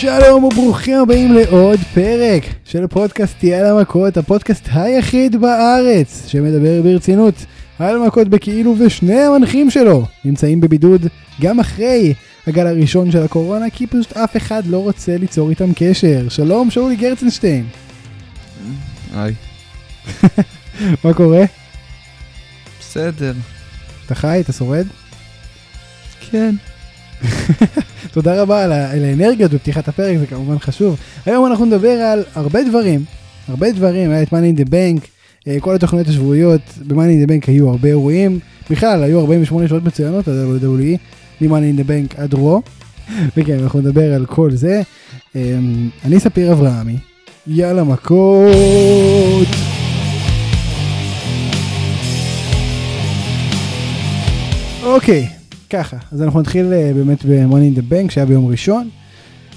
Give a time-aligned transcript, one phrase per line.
[0.00, 7.34] שלום וברוכים הבאים לעוד פרק של פודקאסט יאל המכות, הפודקאסט היחיד בארץ שמדבר ברצינות
[7.78, 11.06] על מכות בכאילו ושני המנחים שלו נמצאים בבידוד
[11.40, 12.14] גם אחרי
[12.46, 16.28] הגל הראשון של הקורונה כי פשוט אף אחד לא רוצה ליצור איתם קשר.
[16.28, 17.66] שלום שאולי גרצנשטיין.
[19.14, 19.34] היי.
[21.04, 21.44] מה קורה?
[22.80, 23.32] בסדר.
[24.06, 24.40] אתה חי?
[24.40, 24.86] אתה שורד?
[26.30, 26.54] כן.
[28.12, 30.96] תודה רבה על, על האנרגיות בפתיחת הפרק, זה כמובן חשוב.
[31.26, 33.04] היום אנחנו נדבר על הרבה דברים,
[33.48, 35.06] הרבה דברים, היה את Money in the Bank,
[35.48, 38.38] אה, כל התוכניות השבועיות ב-Money in the Bank היו הרבה אירועים,
[38.70, 40.98] בכלל היו 48 שעות מצוינות על WWE,
[41.40, 42.62] מ-Money in the Bank עד רו,
[43.36, 44.82] וכן, אנחנו נדבר על כל זה.
[45.36, 45.58] אה,
[46.04, 46.96] אני ספיר אברהמי,
[47.46, 49.48] יאללה מכות!
[54.82, 55.28] אוקיי,
[55.70, 58.88] ככה, אז אנחנו נתחיל אה, באמת ב-Money in the Bank שהיה ביום ראשון.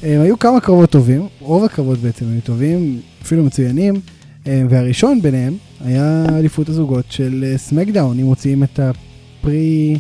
[0.04, 4.02] אה, היו כמה קרבות טובים, רוב הקרבות בעצם היו טובים, אפילו מצוינים,
[4.48, 5.54] אה, והראשון ביניהם
[5.86, 9.98] היה אליפות הזוגות של סמקדאון, אם מוציאים את ה-pre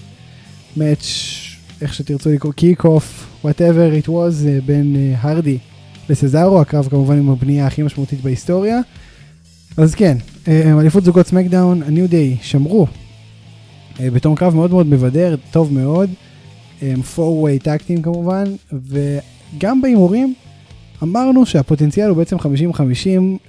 [0.77, 1.05] match,
[1.81, 5.57] איך שתרצו לקרוא, kick off, whatever it was, בין הארדי
[6.09, 8.79] לסזארו, הקרב כמובן עם הבנייה הכי משמעותית בהיסטוריה.
[9.77, 12.87] אז כן, אליפות זוגות סמקדאון, הניו דיי שמרו
[13.99, 16.09] בתום קרב מאוד מאוד מבדר, טוב מאוד,
[16.81, 20.33] 4-way טקטים כמובן, וגם בהימורים
[21.03, 22.39] אמרנו שהפוטנציאל הוא בעצם 50-50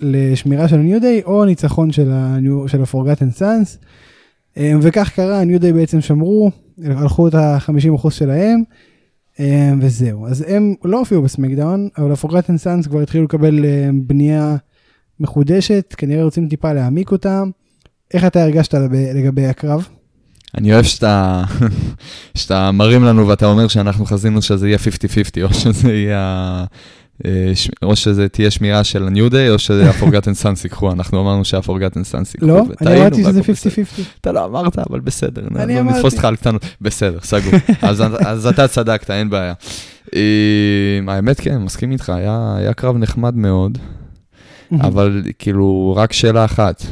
[0.00, 3.78] לשמירה של ה-New Day או ניצחון של ה-Forgotten Sons,
[4.56, 6.50] אה, וכך קרה, ה-New Day בעצם שמרו,
[6.84, 8.62] הלכו את ה-50% שלהם,
[9.40, 10.26] אה, וזהו.
[10.26, 14.56] אז הם לא הופיעו בסמקדאון, אבל ה-Forgotten Sons כבר התחילו לקבל אה, בנייה
[15.20, 17.50] מחודשת, כנראה רוצים טיפה להעמיק אותם.
[18.14, 18.74] איך אתה הרגשת
[19.14, 19.88] לגבי הקרב?
[20.58, 21.44] אני אוהב שאתה,
[22.38, 26.64] שאתה מרים לנו ואתה אומר שאנחנו חזינו שזה יהיה 50-50, או שזה יהיה...
[27.24, 31.44] אה, או שזה תהיה שמירה של ה-New Day, או שזה ה-Forgotten Sons ייקחו, אנחנו אמרנו
[31.44, 32.46] שה-Forgotten Sons ייקחו.
[32.46, 33.82] לא, אני אמרתי שזה והכל בסדר.
[33.82, 34.02] 50-50.
[34.20, 35.96] אתה לא אמרת, אבל בסדר, אני אמרתי.
[35.96, 36.64] נתפוס אותך על קטנות.
[36.80, 37.52] בסדר, סגור.
[38.26, 39.54] אז, אתה צדקת, אין בעיה.
[40.14, 43.78] אה, האמת, כן, מסכים איתך, היה קרב נחמד מאוד,
[44.80, 46.82] אבל כאילו, רק שאלה אחת,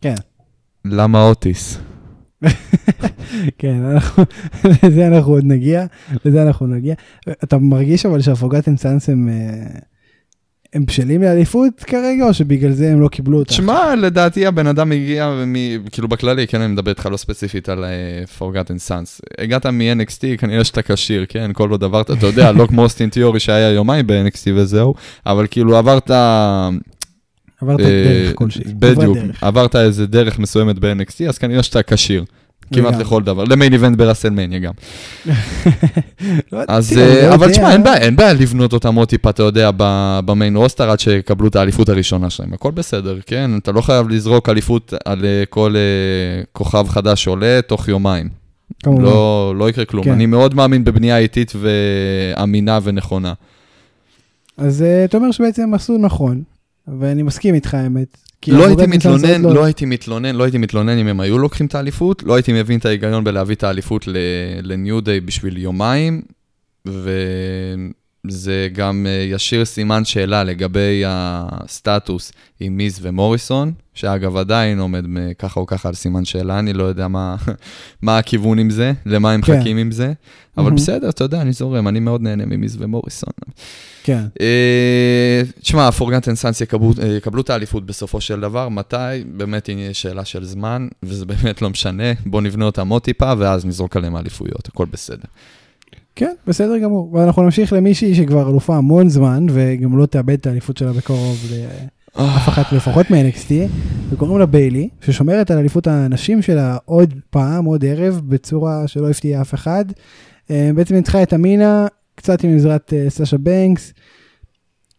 [0.00, 0.14] כן,
[0.84, 1.78] למה אוטיס?
[3.58, 4.24] כן, אנחנו-
[4.82, 5.86] לזה אנחנו עוד נגיע,
[6.24, 6.94] לזה אנחנו נגיע.
[7.44, 9.78] אתה מרגיש אבל שהפוגטן סאנס הם, אה,
[10.72, 13.52] הם בשלים לאליפות כרגע, או שבגלל זה הם לא קיבלו אותה?
[13.54, 15.54] שמע, לדעתי הבן אדם הגיע, מ...
[15.92, 19.20] כאילו בכללי, כן, אני מדבר איתך לא ספציפית על uh, Forgotten Sons.
[19.38, 23.40] הגעת מ-NXT, כנראה שאתה כשיר, כן, כל עוד עברת, אתה יודע, לא כמו אוסטין תיאורי
[23.40, 24.94] שהיה יומיים ב-NXT וזהו,
[25.26, 26.10] אבל כאילו עברת...
[27.62, 28.62] עברת אה, דרך כלשהי.
[28.66, 29.16] בדיוק.
[29.40, 32.24] עברת איזה דרך מסוימת ב-NXT, אז כנראה שאתה כשיר.
[32.72, 32.94] כמעט.
[32.94, 34.72] לכל דבר, למיין איבנט ברסלמניה גם.
[36.52, 37.50] לא, אז, אני אה, לא אבל.
[37.50, 41.00] תשמע, אין בעיה, אין בעיה לבנות אותם עוד טיפה, אתה יודע, ב- במיין רוסטר עד
[41.00, 43.50] שיקבלו את האליפות הראשונה שלהם, הכל בסדר, כן?
[43.62, 45.74] אתה לא חייב לזרוק אליפות על אה, כל
[46.52, 48.28] כוכב חדש שעולה תוך יומיים.
[48.82, 49.02] כמובן.
[49.02, 50.04] לא, לא יקרה כלום.
[50.04, 50.10] כן.
[50.12, 53.32] אני מאוד מאמין בבנייה איטית ואמינה ונכונה.
[54.56, 56.42] אז אתה אומר שבעצם עשו נכון,
[56.98, 58.16] ואני מסכים איתך האמת.
[58.48, 61.74] לא הייתי מתלונן, עוד לא הייתי מתלונן, לא הייתי מתלונן אם הם היו לוקחים את
[61.74, 64.08] האליפות, לא הייתי מבין את ההיגיון בלהביא את האליפות
[64.62, 66.22] לניו דיי בשביל יומיים,
[68.26, 75.04] וזה גם אה, ישאיר סימן שאלה לגבי הסטטוס עם מיז ומוריסון, שאגב עדיין עומד
[75.38, 77.36] ככה או ככה על סימן שאלה, אני לא יודע מה,
[78.02, 79.56] מה הכיוון עם זה, למה הם כן.
[79.56, 80.12] מחכים עם זה,
[80.56, 80.76] אבל מהמם.
[80.76, 83.32] בסדר, אתה יודע, אני זורם, אני מאוד נהנה ממיז ומוריסון.
[84.02, 84.24] כן.
[84.40, 88.96] אה, תשמע, הפורגנטן סאנס יקבלו אה, יקבלו את האליפות בסופו של דבר, מתי?
[89.36, 93.66] באמת היא שאלה של זמן, וזה באמת לא משנה, בוא נבנה אותם עוד טיפה, ואז
[93.66, 95.28] נזרוק עליהם אליפויות, הכל בסדר.
[96.20, 97.14] כן, בסדר גמור.
[97.14, 101.36] ואנחנו נמשיך למישהי שכבר אלופה המון זמן, וגם לא תאבד את האליפות שלה בקרוב
[102.16, 103.52] לאף אחת לפחות מ-NXT,
[104.10, 109.42] וקוראים לה ביילי, ששומרת על אליפות הנשים שלה עוד פעם, עוד ערב, בצורה שלא הפתיעה
[109.42, 109.84] אף אחד.
[110.50, 113.92] אה, בעצם ניצחה את אמינה, קצת עם עזרת אה, סאשה בנקס.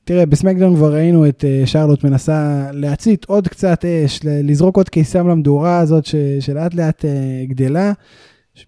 [0.04, 5.28] תראה, בסמקדאון כבר ראינו את אה, שרלוט מנסה להצית עוד קצת אש, לזרוק עוד קיסם
[5.28, 6.06] למדורה הזאת
[6.40, 7.06] שלאט לאט
[7.48, 7.94] גדלה,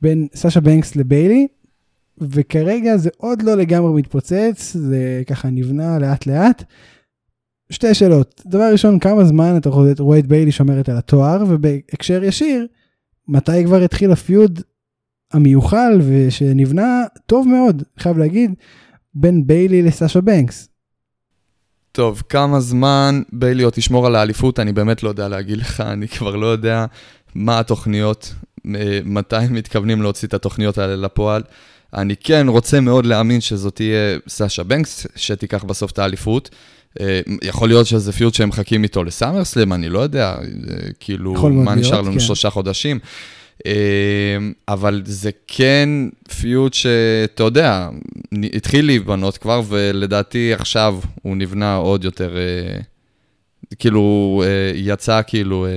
[0.01, 1.47] בין סאשה בנקס לביילי.
[2.21, 6.63] וכרגע זה עוד לא לגמרי מתפוצץ, זה ככה נבנה לאט לאט.
[7.69, 12.67] שתי שאלות, דבר ראשון, כמה זמן אתה רואה- את ביילי שומרת על התואר, ובהקשר ישיר,
[13.27, 14.61] מתי כבר התחיל הפיוד
[15.33, 18.53] המיוחל ושנבנה טוב מאוד, חייב להגיד,
[19.13, 20.69] בין ביילי לסאשה בנקס.
[21.91, 26.07] טוב, כמה זמן ביילי עוד תשמור על האליפות, אני באמת לא יודע להגיד לך, אני
[26.07, 26.85] כבר לא יודע
[27.35, 28.33] מה התוכניות,
[28.75, 31.43] אה, מתי הם מתכוונים להוציא את התוכניות האלה לפועל.
[31.93, 36.49] אני כן רוצה מאוד להאמין שזאת תהיה סאשה בנקס, שתיקח בסוף את האליפות.
[36.99, 40.41] אה, יכול להיות שזה פיוט שהם מחכים איתו לסאמרסלם, אני לא יודע, אה,
[40.99, 42.19] כאילו, מה נשאר לנו כן.
[42.19, 42.99] שלושה חודשים.
[44.67, 45.89] אבל זה כן
[46.39, 47.89] פיוט שאתה יודע,
[48.53, 52.35] התחיל להיבנות כבר, ולדעתי עכשיו הוא נבנה עוד יותר,
[53.79, 54.43] כאילו,
[54.75, 55.67] יצא כאילו...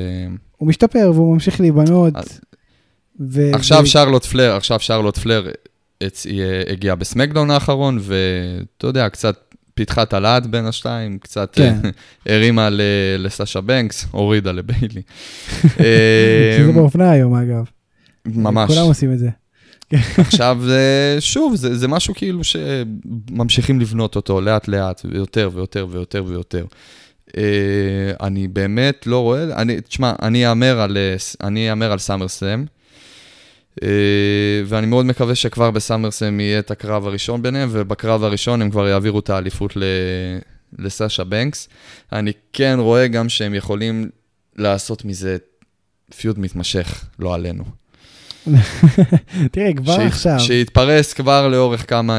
[0.56, 2.14] הוא משתפר והוא ממשיך להיבנות.
[3.20, 3.50] ו...
[3.54, 3.86] עכשיו ו...
[3.86, 5.48] שרלוט פלר, עכשיו שרלוט פלר
[6.70, 11.78] הגיע בסמקדאון האחרון, ואתה יודע, קצת פיתחה את הלהט בין השתיים, קצת כן.
[12.26, 12.68] הרימה
[13.18, 15.02] לסאשה בנקס, הורידה לביילי.
[16.58, 17.64] שזה באופנה היום, אגב.
[18.26, 18.70] ממש.
[18.70, 19.28] כולם עושים את זה.
[20.18, 20.58] עכשיו,
[21.20, 26.64] שוב, זה, זה משהו כאילו שממשיכים לבנות אותו לאט-לאט, ויותר ויותר ויותר ויותר.
[28.20, 30.96] אני באמת לא רואה, אני, תשמע, אני אאמר על,
[31.42, 32.64] אני אאמר על סאמר סלאם,
[34.66, 39.18] ואני מאוד מקווה שכבר בסאמרסם יהיה את הקרב הראשון ביניהם, ובקרב הראשון הם כבר יעבירו
[39.18, 39.82] את האליפות ל...
[40.78, 41.68] לסאשה בנקס.
[42.12, 44.08] אני כן רואה גם שהם יכולים
[44.56, 45.36] לעשות מזה
[46.16, 47.64] feud מתמשך, לא עלינו.
[49.52, 49.98] תראה, כבר ש...
[49.98, 50.40] עכשיו...
[50.40, 52.18] שיתפרס כבר לאורך כמה...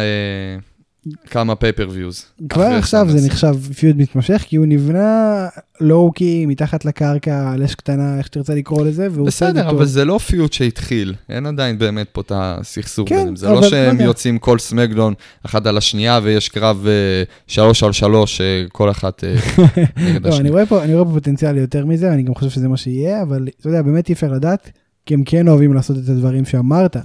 [1.24, 1.30] אה...
[1.30, 2.26] כמה pay-per-viewז.
[2.50, 5.48] כבר עכשיו זה נחשב feud מתמשך, כי הוא נבנה
[5.82, 9.28] low-key, מתחת לקרקע, על אש קטנה, איך שתרצה לקרוא לזה, והוא.
[9.28, 13.70] בסדר, אבל זה לא feud שהתחיל, אין עדיין באמת פה את הסכסוך כן, זה לא
[13.70, 15.14] שהם יוצאים כל סמקדאון
[15.46, 19.28] אחד על השנייה, ויש קרב uh, שלוש על שלוש, uh, כל אחת uh,
[19.98, 20.40] נגד לא, השנייה.
[20.40, 23.82] אני רואה פה פוטנציאל יותר מזה, אני גם חושב שזה מה שיהיה, אבל אתה יודע,
[23.82, 24.72] באמת אי אפשר לדעת,
[25.06, 26.98] כי הם כן אוהבים לעשות את הדברים שאמרת,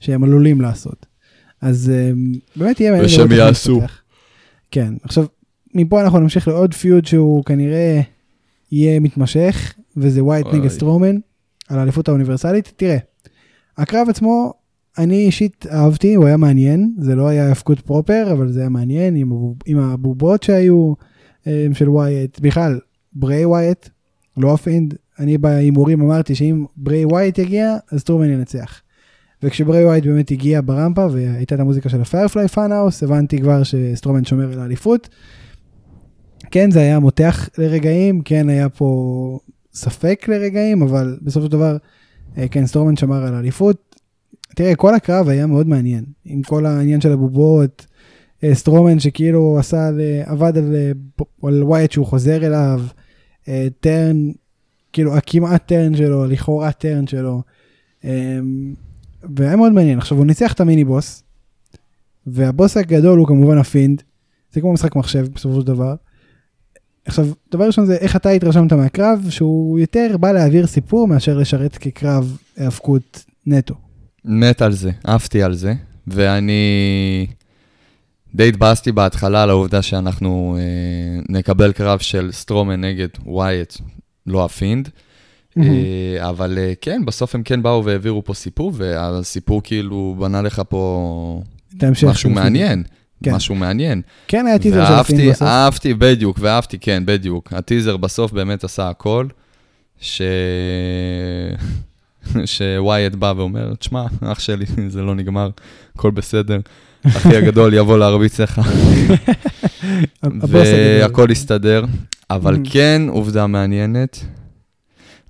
[0.00, 1.09] שהם עלולים לעשות.
[1.60, 3.06] אז אמ, באמת יהיה מעניין.
[3.06, 3.80] ושהם יעשו.
[4.70, 5.24] כן, עכשיו,
[5.74, 8.00] מפה אנחנו נמשיך לעוד פיוד שהוא כנראה
[8.72, 11.16] יהיה מתמשך, וזה ווייט נגד סטרומן,
[11.68, 12.72] על האליפות האוניברסלית.
[12.76, 12.96] תראה,
[13.78, 14.52] הקרב עצמו,
[14.98, 19.16] אני אישית אהבתי, הוא היה מעניין, זה לא היה האבקות proper, אבל זה היה מעניין
[19.16, 19.32] עם,
[19.66, 20.94] עם הבובות שהיו
[21.46, 22.78] אמ, של ווייט, בכלל,
[23.12, 23.88] בריי ווייט,
[24.36, 28.80] לא הפינד, אני בהימורים אמרתי שאם בריי ווייט יגיע, אז סטרומן ינצח.
[29.42, 34.52] וכשבריי ווייט באמת הגיע ברמפה והייתה את המוזיקה של הפיירפליי פאנהאוס, הבנתי כבר שסטרומן שומר
[34.52, 35.08] על האליפות.
[36.50, 39.38] כן, זה היה מותח לרגעים, כן, היה פה
[39.72, 41.76] ספק לרגעים, אבל בסופו של דבר,
[42.38, 43.96] אה, כן, סטרומן שמר על האליפות.
[44.56, 47.86] תראה, כל הקרב היה מאוד מעניין, עם כל העניין של הבובות,
[48.44, 49.90] אה, סטרומן שכאילו עשה,
[50.24, 50.92] עבד על, אה,
[51.48, 52.82] על ווייט שהוא חוזר אליו,
[53.80, 54.30] turn,
[54.92, 57.42] כאילו הכמעט turn שלו, לכאורה turn שלו.
[59.36, 59.98] והיה מאוד מעניין.
[59.98, 61.22] עכשיו, הוא ניצח את המיני בוס,
[62.26, 64.02] והבוס הגדול הוא כמובן הפינד,
[64.52, 65.94] זה כמו משחק מחשב בסופו של דבר.
[67.04, 71.76] עכשיו, דבר ראשון זה איך אתה התרשמת מהקרב, שהוא יותר בא להעביר סיפור מאשר לשרת
[71.76, 73.74] כקרב האבקות נטו.
[74.24, 75.74] מת על זה, עפתי על זה,
[76.06, 77.26] ואני
[78.34, 83.74] די התבאסתי בהתחלה על העובדה שאנחנו אה, נקבל קרב של סטרומן נגד ווייט,
[84.26, 84.88] לא הפינד.
[85.58, 90.62] אה, אבל אה, כן, בסוף הם כן באו והעבירו פה סיפור, והסיפור כאילו בנה לך
[90.68, 91.42] פה
[92.02, 92.82] משהו מעניין.
[93.24, 93.34] כן.
[93.34, 94.02] משהו מעניין.
[94.28, 95.42] כן, היה טיזר של ה Fiend בסוף.
[95.42, 97.52] אהבתי, בדיוק, ואהבתי, כן, בדיוק.
[97.52, 99.26] הטיזר בסוף באמת עשה הכל,
[100.00, 100.22] ש...
[102.44, 105.50] ש Wyatt בא ואומר, תשמע, אח שלי, זה לא נגמר,
[105.94, 106.60] הכל בסדר.
[107.06, 108.60] אחי הגדול יבוא להרביץ לך.
[110.50, 111.84] והכל יסתדר.
[112.30, 114.24] אבל כן, עובדה מעניינת,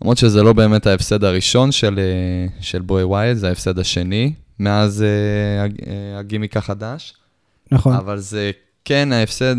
[0.03, 5.05] למרות שזה לא באמת ההפסד הראשון של, אה, של Bray Wyatt, זה ההפסד השני, מאז
[5.05, 7.15] uh, הגימיק החדש.
[7.73, 7.95] נכון.
[7.95, 8.51] אבל זה
[8.85, 9.57] כן ההפסד,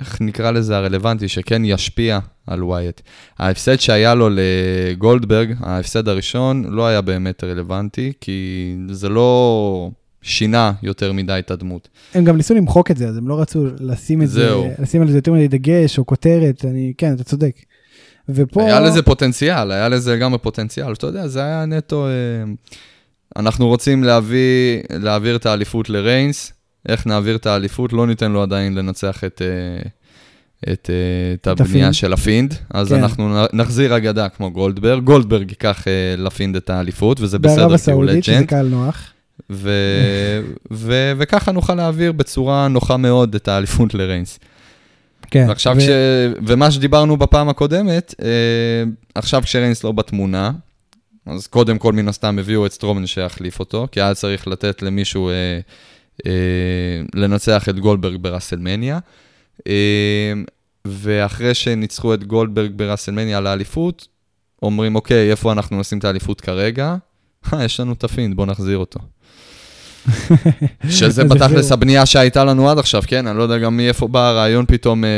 [0.00, 3.00] איך נקרא לזה הרלוונטי, שכן ישפיע על ווייט.
[3.38, 9.90] ההפסד שהיה לו לגולדברג, ההפסד הראשון, לא היה באמת רלוונטי, כי זה לא
[10.22, 11.88] שינה יותר מדי את הדמות.
[12.14, 14.62] הם גם ניסו למחוק את זה, אז הם לא רצו לשים את זהו.
[14.62, 17.56] זה, לשים על זה יותר מדי דגש או כותרת, אני, כן, אתה צודק.
[18.28, 18.62] ופה...
[18.62, 20.92] היה לזה פוטנציאל, היה לזה גם פוטנציאל.
[20.92, 22.06] אתה יודע, זה היה נטו...
[22.06, 22.12] אה,
[23.36, 26.52] אנחנו רוצים להביא, להעביר את האליפות לריינס,
[26.88, 27.92] איך נעביר את האליפות?
[27.92, 29.88] לא ניתן לו עדיין לנצח את, אה,
[30.72, 32.94] את, אה, את הבנייה של ה Fiend, אז כן.
[32.94, 35.84] אנחנו נחזיר אגדה כמו גולדברג, גולדברג ייקח
[36.18, 37.68] ל Fiend את האליפות, וזה בסדר, כי הוא לג'נד.
[37.68, 39.12] בערב הסעודית, שזה קהל נוח.
[39.50, 40.40] ו-
[40.72, 44.38] ו- וככה נוכל להעביר בצורה נוחה מאוד את האליפות לריינס.
[45.30, 45.44] כן.
[45.48, 45.80] ועכשיו ו...
[45.80, 45.88] כש...
[46.46, 48.28] ומה שדיברנו בפעם הקודמת, אה,
[49.14, 50.50] עכשיו כשריינס לא בתמונה,
[51.26, 55.28] אז קודם כל מן הסתם הביאו את סטרומן שיחליף אותו, כי היה צריך לתת למישהו
[55.28, 55.60] אה,
[56.26, 56.32] אה,
[57.14, 58.98] לנצח את גולדברג בראסלמניה.
[59.66, 60.32] אה,
[60.84, 64.08] ואחרי שניצחו את גולדברג בראסלמניה לאליפות,
[64.62, 66.96] אומרים, אוקיי, איפה אנחנו נשים את האליפות כרגע?
[67.52, 69.00] אה, יש לנו את הפינד, בוא נחזיר אותו.
[70.88, 71.72] שזה בתכלס.
[71.72, 73.26] הבנייה שהייתה לנו עד עכשיו, כן?
[73.26, 75.08] אני לא יודע גם מאיפה בא הרעיון פתאום אה,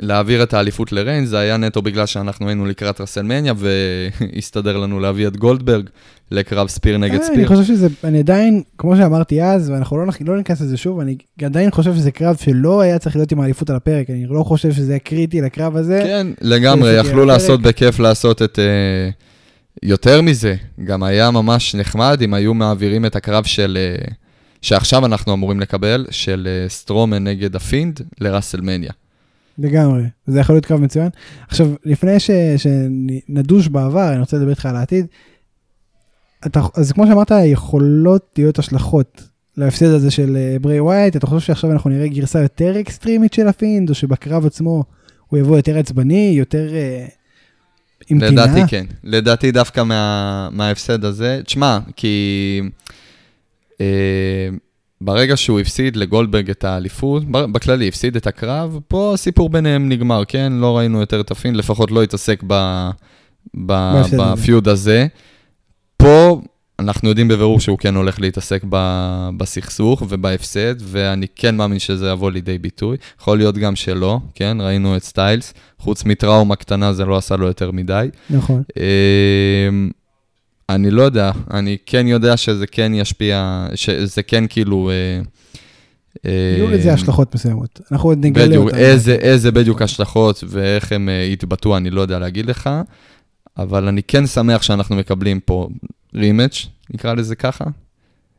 [0.00, 5.26] להעביר את האליפות לריינס, זה היה נטו בגלל שאנחנו היינו לקראת רסלמניה, והסתדר לנו להביא
[5.26, 5.88] את גולדברג
[6.30, 7.48] לקרב ספיר נגד ספיר, אה, אני.
[7.48, 11.70] חושב שזה, אני עדיין, כמו שאמרתי אז, ואנחנו לא, לא ניכנס לזה שוב, אני עדיין
[11.70, 14.92] חושב שזה קרב שלא היה צריך להיות עם האליפות על הפרק, אני לא חושב שזה
[14.92, 16.00] היה קריטי לקרב הזה.
[16.04, 17.24] כן, לגמרי, זה יכלו.
[17.24, 18.58] לעשות בכיף לעשות את...
[18.58, 19.10] אה,
[19.82, 20.54] יותר מזה,
[20.84, 23.78] גם היה ממש נחמד אם היו מעבירים את הקרב של...
[23.80, 24.12] אה,
[24.62, 28.92] שעכשיו אנחנו אמורים לקבל, של אה, סטרומן נגד הפינד לראסלמניה.
[29.58, 31.08] לגמרי, זה יכול להיות קרב מצוין.
[31.48, 35.06] עכשיו, לפני ש, שנדוש בעבר, אני רוצה לדבר איתך על העתיד.
[36.46, 41.46] אתה, אז כמו שאמרת, יכולות להיות השלכות להפסד הזה של אה, ברי וואייט, אתה חושב
[41.46, 44.84] שעכשיו אנחנו נראה גרסה יותר אקסטרימית של הפינד, או שבקרב עצמו
[45.26, 46.68] הוא יבוא יותר עצבני, יותר
[48.08, 48.30] עם טינה?
[48.30, 48.86] לדעתי כן.
[49.04, 51.40] לדעתי דווקא מה, מההפסד הזה.
[51.44, 52.62] תשמע, כי
[53.80, 54.48] אה,
[55.00, 60.52] ברגע שהוא הפסיד לגולדברג את האליפות, בכללי הפסיד את הקרב, פה הסיפור ביניהם נגמר, כן?
[60.52, 62.54] לא ראינו יותר את הפינד, לפחות לא התעסק ב,
[63.66, 64.02] ב.
[64.18, 65.06] ב feud הזה.
[65.96, 66.40] פה
[66.78, 68.76] אנחנו יודעים בבירור שהוא כן הולך להתעסק ב,
[69.36, 72.96] בסכסוך ובהפסד, ואני כן מאמין שזה יבוא לידי ביטוי.
[73.20, 74.56] יכול להיות גם שלא, כן?
[74.60, 78.08] ראינו את סטיילס, חוץ מטראומה קטנה זה לא עשה לו יותר מדי.
[78.30, 78.62] נכון.
[78.76, 79.90] אמ,
[80.68, 84.90] אני לא יודע, אני כן יודע שזה כן ישפיע, שזה כן כאילו...
[84.90, 85.20] אה,
[86.26, 88.76] אה, יהיו לזה השלכות מסוימות, אנחנו עוד נגלה בדיוק, אותן.
[88.76, 92.70] איזה, איזה בדיוק השלכות ואיך הם אה, יתבטאו, אני לא יודע להגיד לך,
[93.58, 95.68] אבל אני כן שמח שאנחנו מקבלים פה
[96.16, 97.64] רימץ', נקרא לזה ככה.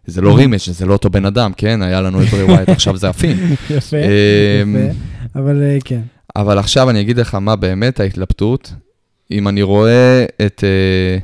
[0.06, 1.82] זה לא רימץ', זה לא אותו בן אדם, כן?
[1.82, 3.38] היה לנו את ברי ווייט, עכשיו זה הפין.
[3.78, 5.00] יפה, אמ, יפה,
[5.36, 6.02] אבל אה, כן.
[6.36, 8.74] אבל עכשיו אני אגיד לך מה באמת ההתלבטות,
[9.32, 11.18] אם אני רואה את, אה,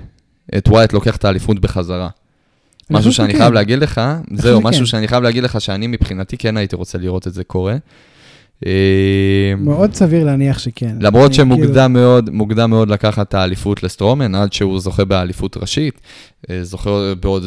[0.57, 2.09] את ווייט לוקח את האליפות בחזרה.
[2.89, 3.33] משהו שאני.
[3.33, 4.01] חייב להגיד לך,
[4.33, 4.61] זהו.
[4.61, 7.75] משהו שאני חייב להגיד לך שאני מבחינתי כן הייתי רוצה לראות את זה קורה.
[8.65, 10.95] אה, מאוד סביר להניח שכן.
[10.99, 16.01] למרות כאילו- שמוקדם מאוד, מוקדם מאוד לקחת את האליפות לסטרומן, עד שהוא זוכה באליפות ראשית,
[16.49, 17.43] אה, זוכה בעוד,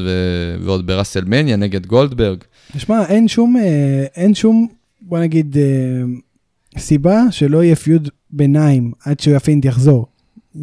[0.60, 2.38] ועוד בראסלמניה נגד גולדברג.
[2.72, 4.68] תשמע, אין שום, אה, אין שום,
[5.02, 6.02] בוא נגיד, אה,
[6.78, 10.06] סיבה שלא יהיה פיוד ביניים עד שהפינט יחזור.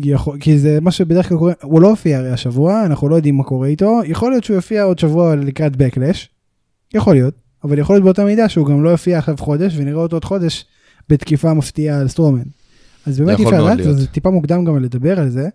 [0.03, 3.37] יכול, כי זה מה שבדרך כלל קורה, הוא לא הופיע הרי השבוע, אנחנו לא יודעים
[3.37, 6.27] מה קורה איתו, יכול להיות שהוא יופיע עוד שבוע לקראת Backlash,
[6.93, 7.33] יכול להיות,
[7.63, 10.65] אבל יכול להיות באותה מידה שהוא גם לא יופיע עכשיו חודש, ונראה אותו עוד חודש
[11.09, 12.43] בתקיפה מפתיעה על סטרומן.
[13.05, 13.97] אז באמת אי אפשר לדעת.
[13.97, 15.49] זה טיפה מוקדם גם לדבר על זה,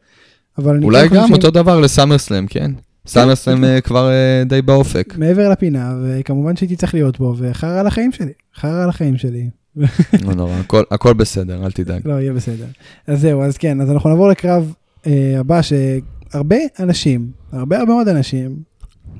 [0.58, 2.70] אבל אני אולי כן גם אותו דבר לסאמרסלאם, כן?
[3.06, 5.14] סאמרסלאם אה, כבר אה, די באופק.
[5.18, 9.50] מעבר לפינה, וכמובן שהייתי צריך להיות פה, וחרא על החיים שלי, חרא על החיים שלי.
[10.26, 12.00] לא נורא, הכל- הכל בסדר, אל תדאג.
[12.04, 12.64] לא, יהיה בסדר.
[13.06, 14.72] אז זהו, אז כן, אז אנחנו נעבור לקרב
[15.06, 18.56] אה, הבא, שהרבה אנשים, הרבה הרבה מאוד אנשים,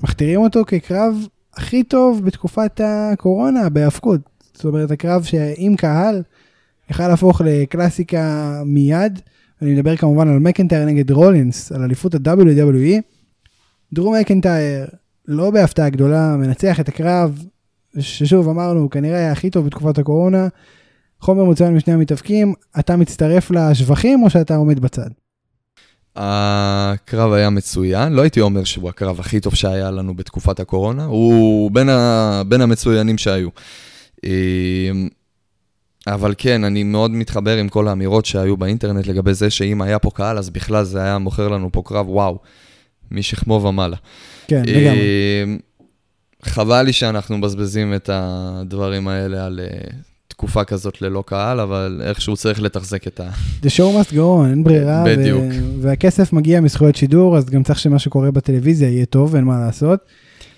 [0.03, 1.15] מכתירים אותו כקרב
[1.59, 4.21] הכי טוב בתקופת הקורונה, בהאבקות.
[4.55, 6.23] זאת אומרת, הקרב שעם קהל,
[6.91, 9.21] יכל להפוך לקלאסיקה מיד.
[9.63, 13.01] אני מדבר כמובן על מקנטייר נגד רולינס, על אליפות ה-WWE.
[13.93, 14.87] דרו מקנטייר,
[15.29, 17.45] לא בהפתעה גדולה, מנצח את הקרב,
[17.99, 20.49] ששוב אמרנו, כנראה היה הכי טוב בתקופת הקורונה.
[21.21, 25.11] חומר מצוין משני המתאבקים, אתה מצטרף לשבחים או שאתה עומד בצד?
[26.21, 31.71] הקרב היה מצוין, לא הייתי אומר שהוא הקרב הכי טוב שהיה לנו בתקופת הקורונה, הוא
[31.71, 32.43] בין, ה...
[32.49, 33.49] בין המצוינים שהיו.
[34.25, 35.09] אמ,
[36.07, 40.11] אבל כן, אני מאוד מתחבר עם כל האמירות שהיו באינטרנט לגבי זה שאם היה פה
[40.11, 42.39] קהל, אז בכלל זה היה מוכר לנו פה קרב, וואו,
[43.11, 43.97] משכמו ומעלה.
[44.49, 45.01] כן, לגמרי.
[45.45, 45.59] אמ,
[46.43, 49.91] חבל לי שאנחנו מבזבזים את הדברים האלה על אה,
[50.39, 53.31] תקופה כזאת ללא קהל, אבל איכשהו צריך לתחזק את ה...
[53.63, 55.03] The show must go on, אין ברירה.
[55.07, 55.45] ו- בדיוק.
[55.81, 60.01] והכסף מגיע מזכויות שידור, אז גם צריך שמה שקורה בטלוויזיה יהיה טוב, אין מה לעשות.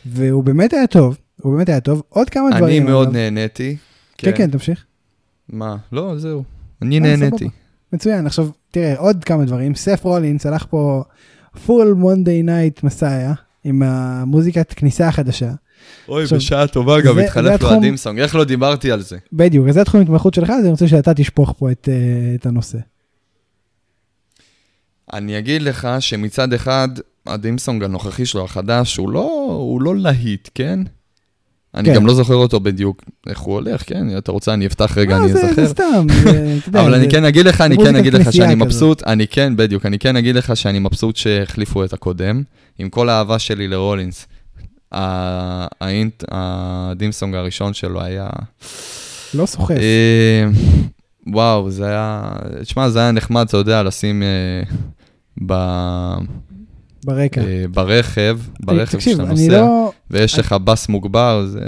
[0.07, 2.03] והוא באמת היה טוב, הוא באמת היה טוב.
[2.09, 2.83] עוד כמה דברים.
[2.83, 3.17] אני מאוד אגב.
[3.17, 3.77] נהניתי.
[4.19, 4.85] כן, כן, תמשיך.
[5.49, 5.77] מה?
[5.93, 6.45] לא, זהו.
[6.83, 7.37] אני אה, נהניתי.
[7.45, 7.51] סבבה.
[7.93, 9.75] מצוין, עכשיו תראה עוד כמה דברים.
[9.75, 11.05] סף רולינס הלך פה
[11.67, 13.33] full Monday Night Messiah,
[13.65, 15.51] עם המוזיקת כניסה החדשה.
[16.09, 19.17] אוי, עכשיו, בשעה טובה גם התחלף לו ה theme song, איך לא דיברתי על זה?
[19.33, 21.95] בדיוק, אז זה התחום ההתמחות שלך, אז אני רוצה שאתה תשפוך פה את, אה,
[22.35, 22.79] את הנושא.
[25.13, 26.89] אני אגיד לך שמצד אחד,
[27.26, 30.81] ה theme song הנוכחי שלו, החדש, הוא לא, הוא לא להיט, כן?
[31.75, 31.95] אני כן.
[31.95, 34.19] גם לא זוכר אותו בדיוק איך הוא הולך, כן?
[34.19, 35.67] אתה רוצה, אני אפתח רגע, לא, אני זה- זה אזכר.
[35.67, 36.31] סתם, אתה
[36.69, 38.55] יודע, אבל אני כן אגיד לך, אני כן אגיד לך שאני.
[38.55, 42.43] מבסוט, אני כן, בדיוק, אני כן אגיד לך שאני מבסוט שהחליפו את הקודם.
[42.79, 44.27] עם כל האהבה שלי לרולינס,
[44.92, 48.28] האינט- הדימסונג הראשון שלו היה...
[49.35, 49.75] לא סוחף.
[49.75, 50.44] אה,
[51.26, 52.32] וואו, זה היה...
[52.62, 54.62] תשמע, זה היה נחמד, אתה יודע, לשים אה,
[55.47, 55.54] ב...
[57.04, 57.40] ברקע.
[57.40, 59.92] אה, ברכב, ברכב כשאתה אני נוסע, לא...
[60.11, 61.61] ויש לך בס מוגבר, זה...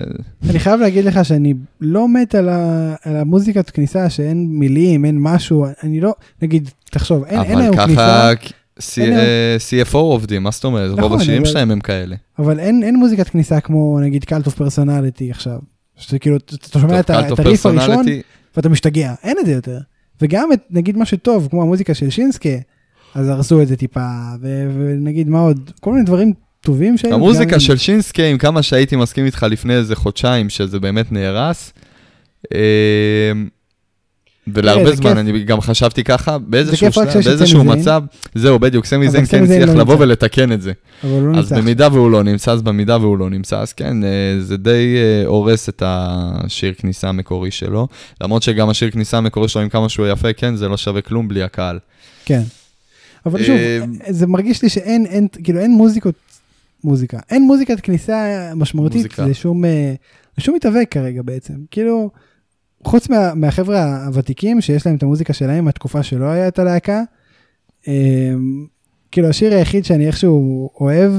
[0.51, 5.19] אני חייב להגיד לך שאני לא מת על, ה, על המוזיקת כניסה שאין מילים, אין
[5.21, 8.35] משהו, אני לא, נגיד, תחשוב, אין, אין היום כניסה, ככה אה,
[9.71, 10.91] CFO עובדים, מה זאת אומרת?
[10.91, 12.17] רוב נכון, השירים אבל- שלהם הם כאלה.
[12.39, 15.59] אבל אין, אין מוזיקת כניסה כמו נגיד קלט אוף פרסונליטי עכשיו.
[15.97, 17.77] שזה כאילו, אתה שומע את, הריף הראשון
[18.57, 19.79] ואתה משתגע, אין את זה יותר.
[20.23, 22.57] וגם את, נגיד מה שטוב, כמו המוזיקה של שינסקי,
[23.15, 24.07] אז הרסו את זה טיפה,
[24.41, 27.15] ו, ונגיד מה עוד, כל מיני דברים טובים שהיו.
[27.15, 31.73] המוזיקה של שינסקי, עם כמה שהייתי מסכים איתך לפני איזה חודשיים, שזה באמת נהרס.
[34.47, 35.19] ולהרבה זה זמן.
[35.19, 36.89] אני גם חשבתי ככה, באיזשהו
[37.23, 37.69] זיין.
[37.69, 38.03] מצב,
[38.35, 39.97] זהו, בדיוק, סמי זיין סמי כן הצליח לבוא.
[39.99, 40.73] ולתקן את זה.
[41.05, 41.63] אבל הוא לא אז נמצא.
[41.63, 44.09] במידה והוא לא נמצא, אז במידה והוא לא נמצא, אז כן, אה,
[44.41, 47.89] זה די אה, הורס את השיר כניסה המקורי שלו.
[48.21, 51.29] למרות שגם השיר כניסה המקורי שלו, עם כמה שהוא יפה, כן, זה לא שווה כלום
[51.29, 51.79] בלי הקהל.
[52.25, 52.43] כן.
[53.27, 53.79] אבל שוב, אה,
[54.11, 56.15] זה מרגיש לי שאין, אין, כאילו אין מוזיקות,
[56.85, 59.27] מוזיקה, אין מוזיקת כניסה משמעותית מוזיקה.
[59.27, 59.95] לשום, אה,
[60.39, 61.55] לשום מתאבק כרגע בעצם.
[61.71, 62.11] כאילו,
[62.85, 67.03] חוץ מה, מהחבר'ה הוותיקים שיש להם את המוזיקה שלהם מהתקופה שלא היה את הלהקה,
[67.89, 67.93] אה,
[69.11, 71.13] כאילו השיר היחיד שאני איכשהו אוהב,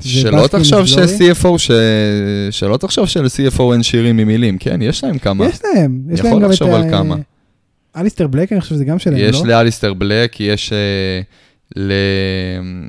[0.00, 0.86] שלא תחשוב.
[0.86, 1.70] ש-CFO, ש...
[2.50, 5.46] שלא תחשוב של-CFO אין שירים עם מילים, כן, יש להם כמה.
[5.46, 7.16] יש להם, יש יכול להם גם את לחשוב על כמה.
[7.96, 9.46] אליסטר בלק, אני חושב שזה גם שלהם, יש לא?
[9.46, 11.20] לאליסטר בלק, יש אה,
[11.76, 11.92] ל...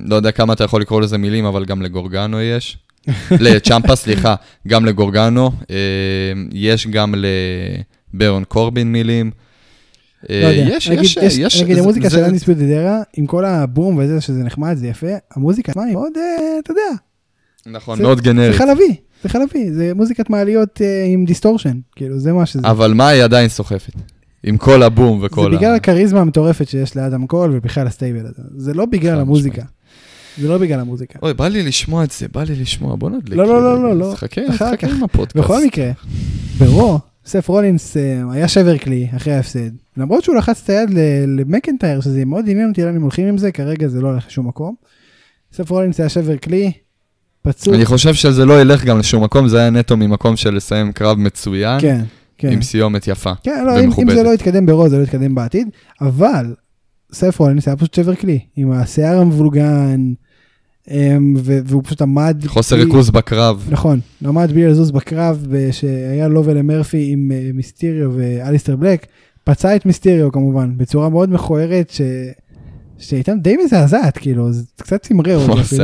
[0.06, 2.78] לא יודע כמה אתה יכול לקרוא לזה מילים, אבל גם לגורגנו יש.
[3.32, 4.36] לצ'מפה, סליחה,
[4.68, 5.52] גם לגורגנו.
[5.70, 5.76] אה,
[6.52, 7.16] יש גם
[8.14, 9.32] לברון קורבין מילים.
[10.30, 13.02] אה, לא יודע, יש, נגיד, יש, יש, יש, נגיד זה- המוזיקה זה- של אנדיספיוטד ארה,
[13.18, 16.24] עם כל הבום וזה שזה נחמד, זה יפה, המוזיקה עצמה היא מאוד, אה,
[16.60, 16.82] אתה יודע,
[17.78, 18.56] נכון, זה- מאוד זה גנרית.
[18.58, 22.68] חלבי, זה חלבי, זה מוזיקת מעליות אה, עם distortion, כאילו זה מה שזה.
[22.68, 23.94] אבל מה היא עדיין סוחפת?
[24.44, 25.58] עם כל הבום זה וכל ה...
[25.58, 29.62] בגלל הכריזמה המטורפת שיש לאדם קול ובכלל הסטייבל הזה, זה לא בגלל המוזיקה.
[30.38, 31.20] זה לא בגלל המוזיקה.
[31.22, 33.38] אוי, בא לי לשמוע את זה, בא לי לשמוע, בוא נדליק.
[33.38, 33.84] לא, לא, לא.
[33.84, 34.14] לא, לא.
[34.16, 34.88] חכה, חכה.
[34.88, 35.36] עם הפודקאסט.
[35.38, 35.92] בכל מקרה,
[36.60, 40.90] ברו, סף רולינס אה, היה שבר כלי אחרי ההפסד, למרות שהוא לחץ את היד
[41.28, 44.48] למקנטייר, שזה מאוד עניין אותי לאן הם הולכים עם זה, כרגע זה לא הולך לשום
[44.48, 44.76] מקום.
[45.54, 46.72] סף רולינס היה שבר כלי,
[47.42, 50.92] פצוע, אני חושב שזה לא ילך גם לשום מקום, זה היה נטו ממקום של לסיים
[50.92, 52.02] קרב מצוין, כן,
[52.38, 52.52] כן.
[52.52, 53.32] עם סיומת יפה.
[53.44, 54.16] כן, לא, אם, אם ומכובדת.
[54.16, 55.70] זה לא יתקדם ברו, זה לא יתקדם בעתיד,
[56.02, 56.56] אבל
[57.14, 60.14] סף רולינס היה פשוט שבר כלי, עם השיער המבולגן,
[61.66, 62.44] והוא פשוט עמד...
[62.48, 63.68] חוסר ריכוז בקרב.
[63.72, 69.06] נכון, עמד בלי לזוז בקרב שהיה לו ולמרפי עם אה, מיסטיריו ואליסטר בלק,
[69.44, 72.02] פצע את מיסטיריו כמובן, בצורה מאוד מכוערת, ש...
[72.98, 75.84] שהייתה די מזעזעת, כאילו, זה קצת צמרר אותי אפילו.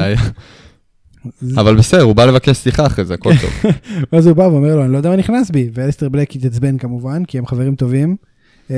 [1.57, 3.71] אבל בסדר, הוא בא לבקש סליחה אחרי זה, הכל טוב.
[4.13, 7.25] ואז הוא בא ואומר לו, אני לא יודע מה נכנס בי, ואליסטר בלק התעצבן כמובן,
[7.25, 8.15] כי הם חברים טובים,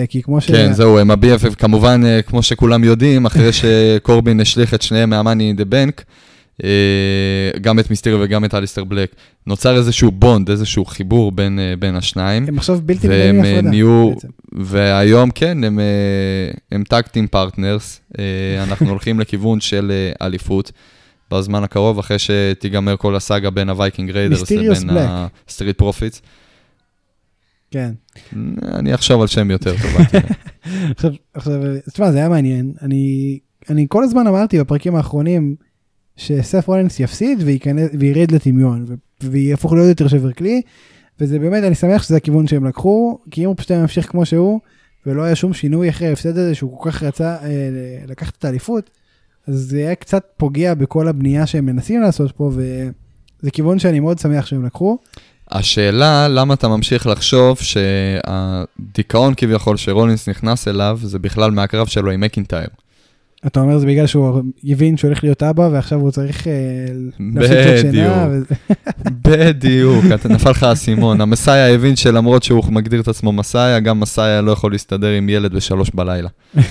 [0.09, 0.51] כי כמו ש...
[0.51, 5.19] כן, זהו, הם ה-BFF, כמובן, אה, כמו שכולם יודעים, אחרי שקורבין השליך את שניהם מה
[5.19, 6.03] Money in the Bank,
[7.61, 9.15] גם את מיסטריו וגם את אליסטר בלק,
[9.47, 12.45] נוצר איזשהו bond, איזשהו חיבור בין, אה, בין השניים.
[12.47, 13.55] הם עכשיו בלתי נראים והם מהפרדה.
[13.55, 14.27] אה, נהיו, בעצם.
[14.51, 15.85] והיום כן, הם, אה,
[16.71, 18.01] הם tag team partners,
[18.67, 20.71] אנחנו הולכים לכיוון של אה, אליפות
[21.31, 24.89] בזמן הקרוב, אחרי שתיגמר כל הסאגה בין הווייקינג ריידרס לבין.
[25.47, 26.21] הסטריט פרופיטס.
[27.71, 27.91] כן.
[28.73, 29.91] אני אחשוב על שם יותר טוב.
[30.95, 31.53] עכשיו, עכשיו,
[31.89, 32.73] תשמע, זה היה מעניין.
[32.81, 35.55] אני, אני כל הזמן אמרתי בפרקים האחרונים
[36.17, 38.85] שסף רולינס יפסיד וייכנס, וירד לטמיון,
[39.23, 40.61] ויהפוך להיות יותר שבר כלי,
[41.19, 44.25] וזה באמת, אני שמח שזה הכיוון שהם לקחו, כי אם הוא פשוט היה ממשיך כמו
[44.25, 44.59] שהוא,
[45.05, 47.69] ולא היה שום שינוי אחרי ההפסד הזה, שהוא כל כך רצה אה,
[48.07, 48.89] לקחת את האליפות,
[49.47, 54.19] אז זה היה קצת פוגע בכל הבנייה שהם מנסים לעשות פה, וזה כיוון שאני מאוד
[54.19, 54.97] שמח שהם לקחו.
[55.51, 62.21] השאלה, למה אתה ממשיך לחשוב שהדיכאון כביכול שרולינס נכנס אליו, זה בכלל מהקרב שלו עם
[62.21, 62.67] מקינטייר.
[63.47, 66.53] אתה אומר זה בגלל שהוא הבין שהוא הולך להיות אבא ועכשיו הוא צריך אה,
[67.19, 68.27] להפסיק קצת שינה.
[69.11, 70.05] בדיוק.
[70.29, 71.21] נפל לך האסימון.
[71.21, 75.53] המסאיה הבין שלמרות שהוא מגדיר את עצמו מסאיה, גם מסאיה לא יכול להסתדר עם ילד
[75.53, 76.29] בשלוש בלילה.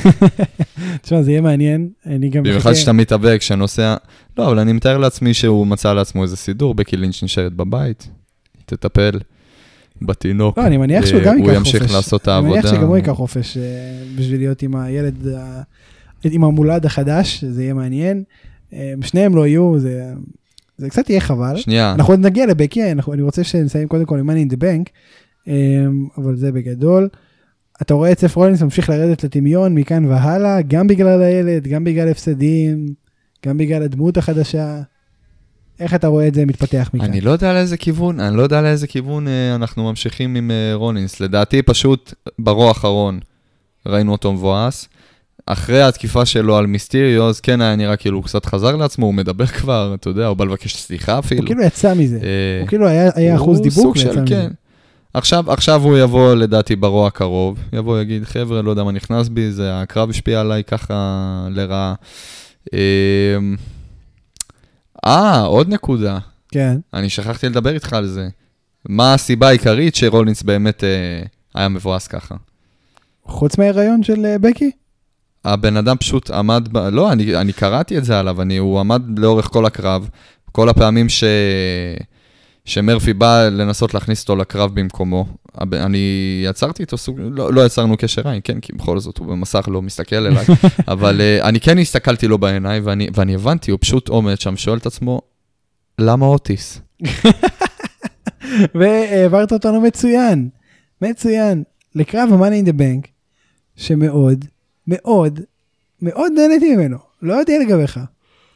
[1.02, 3.96] תשמע זה יהיה מעניין אני גם במיוחד שאתה מתאבק, שנוסע...
[4.38, 8.08] לא, אבל אני מתאר לעצמי שהוא מצא לעצמו איזה סידור, בקי לינץ' נשארת בבית,
[8.70, 9.18] תטפל
[10.02, 10.59] בתינוק.
[10.59, 11.94] לא אני מניח שהוא אה, גם הוא ייקח ימשיך חופש.
[11.94, 12.52] לעשות את אני העבודה.
[12.61, 13.62] מניח שגם הוא ייקח חופש אה,
[14.18, 15.62] בשביל להיות עם הילד ה-
[16.24, 18.22] עם המולד החדש זה יהיה מעניין.
[18.72, 20.12] אה, שניהם לא יהיו זה
[20.78, 21.56] זה קצת יהיה חבל.
[21.56, 24.59] שנייה, אנחנו עוד נגיע לבקי אנחנו- אני רוצה שנסיים קודם כל עם money in the
[24.59, 24.90] bank
[25.48, 25.54] אה,
[26.18, 27.09] אבל זה בגדול.
[27.83, 32.09] אתה רואה את סף רולינס ממשיך לרדת לטמיון מכאן והלאה גם בגלל הילד גם בגלל
[32.09, 32.87] הפסדים
[33.46, 34.80] גם בגלל הדמות החדשה.
[35.80, 37.06] איך אתה רואה את זה מתפתח מכאן?
[37.06, 40.74] אני לא יודע לאיזה כיוון, אני לא יודע לאיזה כיוון אה, אנחנו ממשיכים עם אה,
[40.74, 41.20] רולינס.
[41.20, 43.20] לדעתי פשוט ברוע האחרון
[43.86, 44.88] ראינו אותו מבואס.
[45.46, 49.14] אחרי התקיפה שלו על מיסטיריו, אז כן היה נראה כאילו הוא קצת חזר לעצמו, הוא
[49.14, 51.40] מדבר כבר, אתה יודע, הוא בא לבקש סליחה אפילו.
[51.40, 52.16] הוא כאילו יצא מזה.
[52.16, 54.22] אה, הוא כאילו היה אחוז סוג ויצא מזה.
[54.26, 54.48] כן.
[55.14, 59.52] עכשיו, עכשיו הוא יבוא לדעתי ברוע הקרוב, יבוא יגיד, חבר'ה, לא יודע מה נכנס בי,
[59.52, 61.94] זה הקרב השפיע עליי ככה לרעה.
[65.06, 66.78] אה, עוד נקודה, כן.
[66.94, 68.28] אני שכחתי לדבר איתך על זה.
[68.88, 71.22] מה הסיבה העיקרית שרולינס באמת אה,
[71.54, 72.34] היה מבואס ככה?
[73.24, 74.70] חוץ מההיריון של אה, בקי?
[75.44, 76.78] הבן אדם פשוט עמד, ב...
[76.78, 80.08] לא, אני, אני קראתי את זה עליו, אני, הוא עמד לאורך כל הקרב,
[80.52, 81.24] כל הפעמים ש...
[82.70, 85.26] שמרפי בא לנסות להכניס אותו לקרב במקומו.
[85.61, 89.68] אני יצרתי איתו סוג, לא, לא יצרנו קשר עין, כן, כי בכל זאת הוא במסך
[89.68, 90.46] לא מסתכל אליי,
[90.88, 94.78] אבל uh, אני כן הסתכלתי לו בעיניים, ואני, ואני הבנתי, הוא פשוט עומד שם, שואל
[94.78, 95.20] את עצמו,
[95.98, 96.80] למה אוטיס?
[98.78, 100.48] והעברת אותנו מצוין,
[101.02, 101.62] מצוין,
[101.94, 103.09] לקרב ה-Money in the Bank,
[103.76, 104.44] שמאוד,
[104.87, 105.40] מאוד,
[106.02, 106.98] מאוד נהניתי ממנו.
[107.22, 108.00] לא יודע לגביך.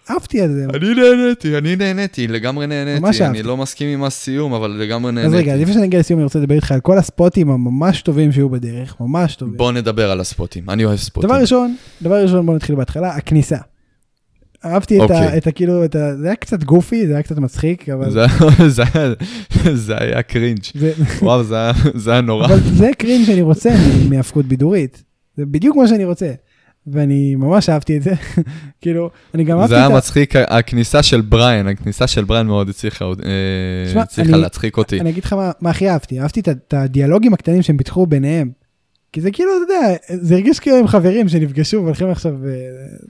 [0.09, 0.65] עפתי על זה.
[0.75, 3.01] אני נהניתי, אני נהניתי, לגמרי נהניתי.
[3.01, 3.43] ממש אני אהבתי.
[3.43, 5.37] לא מסכים עם הסיום, אבל לגמרי אז נהניתי.
[5.37, 8.49] רגע, אז לפני שנגיע לסיום אני רוצה לדבר איתך על כל הספוטים הממש טובים שהיו
[8.51, 9.57] בדרך, ממש טובים.
[9.57, 11.29] בוא נדבר על הספוטים, אני אוהב ספוטים.
[11.31, 13.57] דבר ראשון, דבר ראשון בוא נתחיל בהתחלה, הכניסה.
[14.65, 15.15] אהבתי את ה...
[15.25, 15.39] אוקיי.
[15.39, 15.53] את ה...
[15.53, 16.17] כאילו, את ה...
[16.17, 18.11] זה היה קצת goofy, זה היה קצת מצחיק, אבל...
[18.11, 18.21] זה,
[18.69, 19.15] זה, היה-
[19.75, 20.61] זה היה cringe.
[20.75, 20.93] זה...
[21.23, 22.47] וואו, זה היה, זה היה נורא.
[22.47, 23.71] אבל זה cringe שאני רוצה
[24.11, 25.03] מהפקות בידורית.
[25.37, 26.33] זה בדיוק מה שאני רוצה.
[26.87, 28.13] ואני ממש אהבתי את זה.
[28.81, 29.97] כאילו, אני גם אהבתי זה היה את ה...
[29.97, 35.01] מצחיק, הכניסה של בריין, הכניסה של בריין מאוד הצליחה, אה, להצחיק אותי.
[35.01, 36.21] אני אגיד לך מה, הכי אהבתי.
[36.21, 38.51] אהבתי את, את הדיאלוגים הקטנים שהם פיתחו ביניהם.
[39.13, 42.51] כי זה כאילו, אתה יודע, זה הרגיש כאילו הם חברים שנפגשו והולכים עכשיו, אה,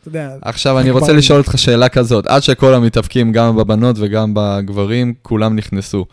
[0.01, 4.33] אתה יודע, עכשיו אני רוצה לשאול אותך שאלה כזאת, עד שכל המתאבקים, גם בבנות וגם
[4.35, 6.05] בגברים, כולם נכנסו.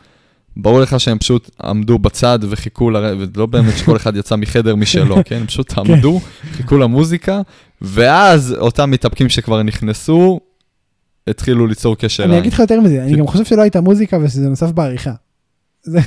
[0.57, 3.17] ברור לך שהם פשוט עמדו בצד וחיכו, לר...
[3.35, 5.35] ולא באמת שכל אחד יצא מחדר משלו, כן?
[5.35, 6.19] הם פשוט עמדו,
[6.51, 7.41] חיכו למוזיקה,
[7.81, 10.39] ואז אותם מתאבקים שכבר נכנסו,
[11.27, 12.37] התחילו ליצור קשר אני.
[12.37, 15.11] אגיד לך יותר מזה, אני גם חושב שלא הייתה מוזיקה ושזה נוסף בעריכה.
[15.83, 15.99] זה-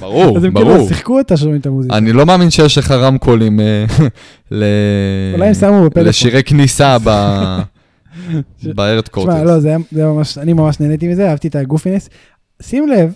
[0.00, 0.88] ברור, אז הם כאילו ברור.
[0.88, 1.96] שיחקו אותה שומעים את המוזיקה.
[1.96, 3.84] אני לא מאמין שיש לך רמקולים אה.
[5.96, 7.10] לשירי כניסה ב...
[8.62, 9.34] בארד קורטס.
[9.34, 12.08] תשמע, לא, זה היה ממש, אני ממש נהניתי מזה, אהבתי את הגופינס.
[12.62, 13.14] שים לב,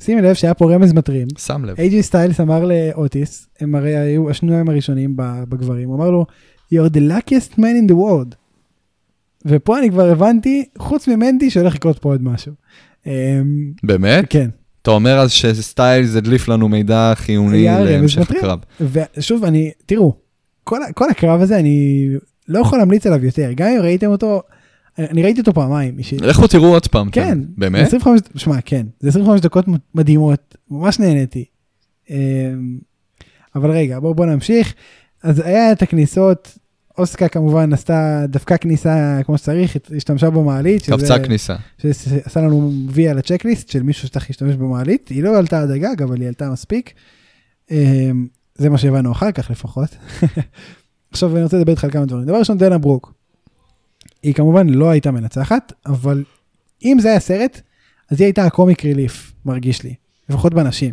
[0.00, 1.26] שים לב שהיה פה רמז מטרים.
[1.38, 1.74] שם לב.
[1.78, 6.26] אייג'י סטיילס אמר לאוטיס, הם הרי היו השניים הראשונים בגברים, הוא אמר לו,
[6.74, 8.34] you're the luckiest man in the world.
[9.46, 12.52] ופה אני כבר הבנתי, חוץ ממנדי, שהולך לקרות פה עוד משהו.
[13.06, 13.12] אמ,
[13.82, 14.24] באמת?
[14.30, 14.50] כן,
[14.82, 18.30] אתה אומר אז שסטיילס הדליף לנו מידע חיוני להמשך.
[18.30, 18.58] הקרב.
[18.80, 20.16] ושוב, אני, תראו,
[20.64, 22.08] כל, כל הקרב הזה, אני
[22.48, 24.42] לא יכול להמליץ עליו יותר, גם אם ראיתם אותו,
[24.98, 25.98] אני ראיתי אותו פעמיים.
[25.98, 26.20] אישית.
[26.20, 27.10] לכו תראו עוד פעם.
[27.10, 27.86] כן, באמת?
[27.86, 31.44] 25, שמע, כן, זה 25 דקות מדהימות, ממש נהניתי.
[32.10, 32.78] אמ,
[33.54, 34.74] אבל רגע, בואו בוא נמשיך.
[35.22, 36.58] אז היה את הכניסות,
[36.98, 40.82] אוסקה כמובן עשתה, דווקא כניסה כמו שצריך, השתמשה במעלית.
[40.82, 41.56] קפצה כניסה.
[41.78, 46.02] שעשה לנו וי על הצ'קליסט של מישהו שצריך להשתמש במעלית, היא לא עלתה עד הגג,
[46.02, 46.92] אבל היא עלתה מספיק.
[47.70, 49.96] אמ, זה מה שהבנו אחר כך לפחות.
[51.12, 52.24] עכשיו אני רוצה לדבר איתך על כמה דברים.
[52.24, 53.14] דבר ראשון, דנה ברוק.
[54.24, 56.24] היא כמובן לא הייתה מנצחת, אבל
[56.84, 57.60] אם זה היה סרט,
[58.10, 59.94] אז היא הייתה הקומיק ריליף, מרגיש לי,
[60.28, 60.92] לפחות בנשים.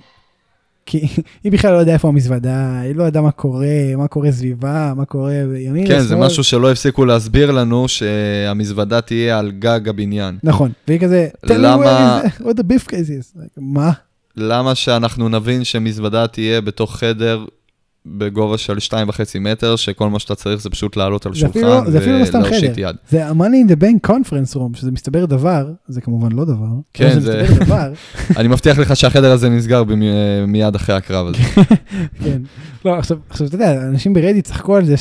[0.86, 1.08] כי
[1.44, 3.68] היא בכלל לא יודעה איפה המזוודה, היא לא ידעה מה קורה,
[3.98, 6.16] מה קורה סביבה, מה קורה בימין כן, זה.
[6.16, 10.38] משהו שלא הפסיקו להסביר לנו שהמזוודה תהיה על גג הבניין.
[10.44, 12.94] נכון, והיא כזה, tell me למה- where is what the beef case
[13.36, 13.40] is.
[13.58, 13.92] מה?
[14.38, 17.46] למה שאנחנו נבין שמזוודה תהיה בתוך חדר
[18.06, 18.94] בגובה של 2.5
[19.40, 22.40] מטר, שכל מה שאתה צריך זה פשוט לעלות על שולחן אפילו- זה אפילו לא סתם
[22.40, 22.82] ולהושיט חדר.
[22.90, 22.96] יד.
[23.10, 23.34] זה ה-money
[23.68, 27.66] in the bank conference room, שזה מסתבר דבר, זה כמובן לא דבר, כן, זה- מסתבר
[27.66, 27.94] דבר,
[28.38, 29.84] אני מבטיח לך שהחדר הזה נסגר
[30.48, 31.38] מיד אחרי הקרב הזה.
[32.24, 32.42] כן.
[32.86, 34.96] לא, עכשיו, אתה יודע, אנשים ברדיט צחקו על זה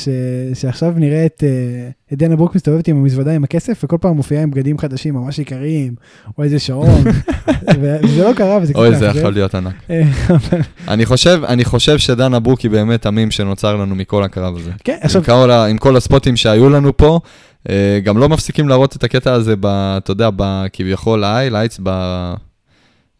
[0.53, 4.43] שעכשיו נראה את, אה, את דנה ברוק מסתובבת עם המזוודה עם הכסף, וכל פעם מופיעה
[4.43, 5.95] עם בגדים חדשים ממש יקרים,
[6.37, 7.03] או איזה שעון,
[7.81, 9.05] וזה לא קרה, וזה קצת אוי, זה.
[9.05, 9.73] יכול להיות ענק.
[9.89, 10.01] אה,
[11.47, 14.71] אני חושב שדנה ברוק היא באמת המים שנוצר לנו מכל הקרב הזה.
[14.83, 17.19] כן, עם עכשיו, כל, ה- עם כל הספוטים שהיו לנו פה,
[17.69, 19.65] אה, גם לא מפסיקים להראות את הקטע הזה, ב,
[19.97, 21.81] אתה יודע, ב- כביכול ה-highlights,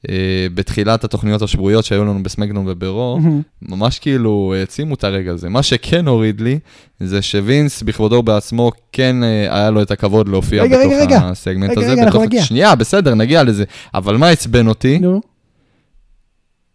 [0.10, 0.16] אה,
[0.54, 3.42] בתחילת התוכניות השבועיות שהיו לנו בסמקדון וברור, מהמם.
[3.62, 5.50] ממש כאילו העצימו את הרגע הזה.
[5.50, 6.60] מה שכן הוריד לי,
[7.00, 11.20] זה שווינס בכבודו בעצמו, כן אה, היה לו את הכבוד להופיע רגע, בתוך רגע, רגע.
[11.24, 11.92] הסגמנט רגע, הזה.
[11.92, 12.44] רגע, אנחנו בתוך- נגיע.
[12.44, 13.64] שנייה, בסדר, נגיע לזה.
[13.94, 15.00] אבל מה עצבן אותי?
[15.00, 15.22] נו,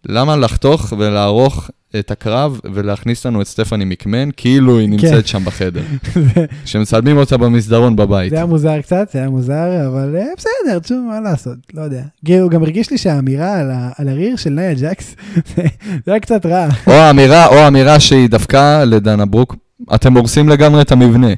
[0.09, 4.93] למה לחתוך ולערוך את הקרב ולהכניס לנו את סטפני מקמן כאילו היא כן.
[4.93, 5.83] נמצאת שם בחדר.
[6.65, 8.31] שמצלמים אותה במסדרון בבית.
[8.31, 12.03] זה היה מוזר קצת, זה היה מוזר, אבל אה, בסדר, תשמעו, מה לעשות, לא יודע.
[12.25, 15.17] כאילו, גם הרגיש לי שהאמירה על ה- על הריר של נאיה ג'קס,
[16.07, 16.69] זה היה קצת רע.
[16.87, 19.57] או האמירה, או האמירה שהיא דווקא לדנה ברוק
[19.95, 21.31] אתם הורסים לגמרי את המבנה.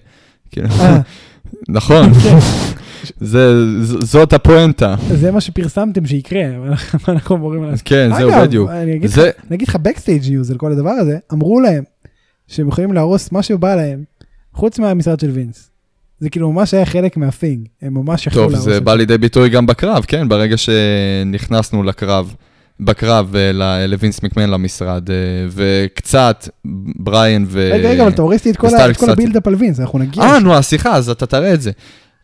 [0.59, 1.01] אה,
[1.69, 2.39] נכון, כן.
[3.21, 3.53] זה,
[4.01, 4.95] זאת הפואנטה.
[5.15, 6.73] זה מה שפרסמתם שיקרה, אבל
[7.09, 7.83] אנחנו אמורים לעשות?
[7.89, 8.71] כן, זהו, אגב, בדיוק.
[9.05, 11.85] זה, אני אגיד לך בקסטייג' יוז על כל הדבר הזה, אמרו להם
[12.47, 14.05] שהם יכולים להרוס מה שבא להם,
[14.53, 15.71] חוץ מהמשרד של וינס.
[16.21, 19.19] זה כאילו ממש היה חלק מהפינג, הם ממש יכלו טוב, להרוס זה את בא לידי
[19.19, 22.35] ביטוי גם בקרב, כן, ברגע שנכנסנו לקרב,
[22.81, 25.17] בקרב אה, לווינס מקמן למשרד, אה,
[25.51, 26.49] וקצת
[26.99, 27.71] בריין ו...
[27.73, 28.57] רגע, רגע, אבל אתה הורס לי את
[28.97, 30.23] כל ה build-up על וינס, אנחנו נגיע.
[30.23, 31.71] אה, נו, סליחה, אז אתה תראה את זה.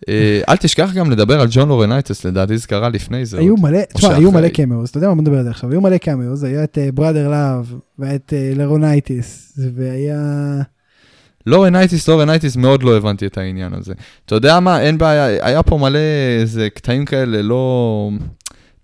[0.08, 3.38] אה, אל תשכח גם לדבר על ג'ון לורנייטס, לדעתי זה קרה לפני זה.
[3.38, 3.56] היו.
[3.56, 4.32] מלא, תשמע, היו.
[4.32, 6.78] מלא cameos, אתה יודע מה, בוא נדבר על זה עכשיו, היו מלא cameos, היה את
[6.94, 10.62] בראדר לאב, והיה את אה, לרונייטיס, והיה...
[11.46, 13.94] לורנייטיס, לורנייטיס, מאוד לא הבנתי את העניין הזה.
[14.26, 15.98] אתה יודע מה, אין בעיה, היה פה מלא
[16.40, 18.10] איזה קטעים כאלה לא,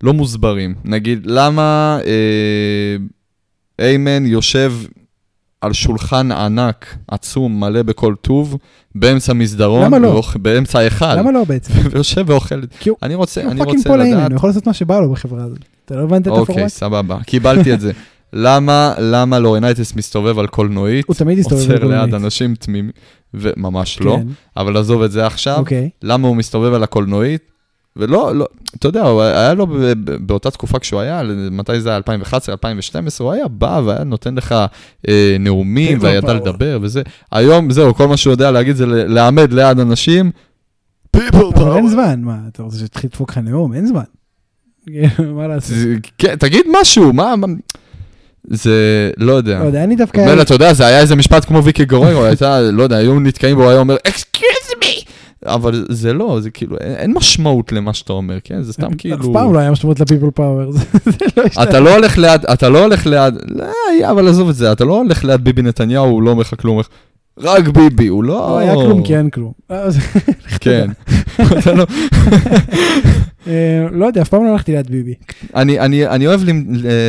[0.03, 0.75] לא מוסברים.
[0.85, 2.95] נגיד, למה אה,
[3.85, 4.73] היימן יושב
[5.61, 8.57] על שולחן ענק, עצום, מלא בכל טוב,
[8.95, 10.07] באמצע מסדרון, למה לא?
[10.21, 11.73] ואוכ- באמצע ההיכל, למה לא בעצם?
[11.91, 12.61] ויושב ואוכל.
[12.79, 14.29] כי הוא אני רוצה, אני רוצה לדעת...
[14.31, 15.59] הוא יכול לעשות מה שבא לו בחברה הזאת.
[15.85, 16.67] אתה לא הבנת את אוקיי, הפורמט?
[16.71, 17.91] סבבה, קיבלתי את זה.
[18.33, 22.13] למה, למה לורנייטיס מסתובב על קולנועית, הוא תמיד הסתובב עוצר ליד.
[22.13, 22.91] אנשים תמימים,
[23.33, 25.89] וממש לא, כן, אבל עזוב את זה עכשיו, אוקיי.
[26.03, 27.50] למה הוא מסתובב על הקולנועית,
[27.95, 31.89] ולא, לא, אתה יודע, הוא היה לו ב- ב- באותה תקופה כשהוא היה, מתי זה
[31.89, 34.55] היה, 2011, 2012, הוא היה בא והיה נותן לך
[35.07, 36.33] אה, נאומים, וידע power.
[36.33, 37.01] לדבר וזה.
[37.31, 40.31] היום, זהו, כל מה שהוא יודע להגיד זה ל- לעמד ליד אנשים,
[41.17, 41.87] people אבל אין.
[41.87, 43.73] זמן, מה, אתה רוצה שיתחיל לדפוק לך נאום?
[43.73, 44.03] אין זמן.
[45.35, 45.75] מה לעשות?
[45.77, 47.47] זה- כן, תגיד משהו, מה, מה,
[48.47, 49.59] זה, לא יודע.
[49.59, 50.25] לא יודע, אני דווקא...
[50.29, 53.55] מילא, אתה יודע, זה היה איזה משפט כמו ויקי גוררו, הייתה, לא יודע, היו נתקעים
[53.55, 54.45] בו, הוא היה אומר, excuse
[54.79, 55.03] מי!
[55.45, 58.61] אבל זה לא, זה כאילו, אין, משמעות למה שאתה אומר, כן?
[58.61, 59.15] זה סתם כאילו...
[59.15, 60.79] אף פעם לא היה משמעות לפיפל פאוור, זה
[61.37, 61.63] לא השתנה.
[61.63, 63.65] אתה לא הולך ליד, אתה לא הולך ליד, לא,
[64.11, 66.81] אבל עזוב את זה, אתה לא הולך ליד ביבי נתניהו, הוא לא אומר לך כלום,
[67.37, 68.33] רק ביבי, הוא לא...
[68.33, 69.51] לא היה כלום כי אין כלום.
[69.71, 69.87] אה,
[70.59, 70.89] כן.
[73.47, 75.13] לא- אה, לא יודע, אף פעם לא הלכתי ליד ביבי.
[75.55, 75.79] אני-
[76.27, 76.51] אוהב ל-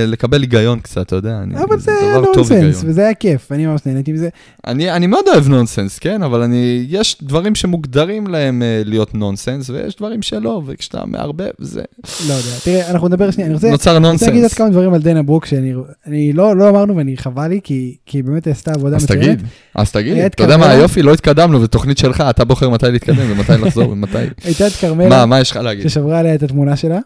[0.07, 2.19] לקבל היגיון קצת, אתה יודע, אבל זה היה.
[2.37, 4.29] נונסנס, וזה היה כיף, אני ממש נהניתי מזה.
[4.67, 6.23] אני, מאוד אוהב נונסנס, כן?
[6.23, 6.43] אבל
[6.89, 11.83] יש דברים שמוגדרים להם uh, להיות נונסנס, ויש דברים שלא, וכשאתה מערבב, זה
[12.29, 13.71] לא יודע, תראה, אנחנו נדבר שנייה, אני רוצה...
[13.71, 14.59] נוצר אני רוצה להגיד עוד נונסנס.
[14.59, 15.73] כמה דברים על דנה ברוק שאני
[16.07, 19.25] אני לא לא אמרנו ואני חבל לי כי היא באמת עשתה עבודה אז מצוינת.
[19.25, 20.71] תגיד, אז תגיד, היה את אתה יודע מה?
[20.71, 21.03] היופי?
[21.03, 24.19] לא התקדמנו, ותוכנית שלך, אתה בוחר מתי להתקדם ומתי לחזור ומתי.
[24.45, 25.89] הייתה את מה, כרמלה מה יש לך להגיד?
[25.89, 26.99] ששברה עליה את התמונה שלה.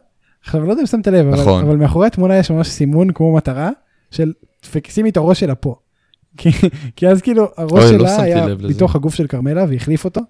[0.44, 1.64] עכשיו לא יודע אם שמת לב אבל- נכון.
[1.64, 3.70] אבל מאחורי התמונה יש ממש סימון כמו מטרה
[4.10, 4.32] של
[4.88, 5.74] שימי את הראש שלה פה.
[6.38, 6.50] כי-
[6.96, 8.54] כי אז כאילו הראש אוי, לא שלה שמתי היה.
[8.54, 10.20] בתוך הגוף של כרמלה והחליף אותו.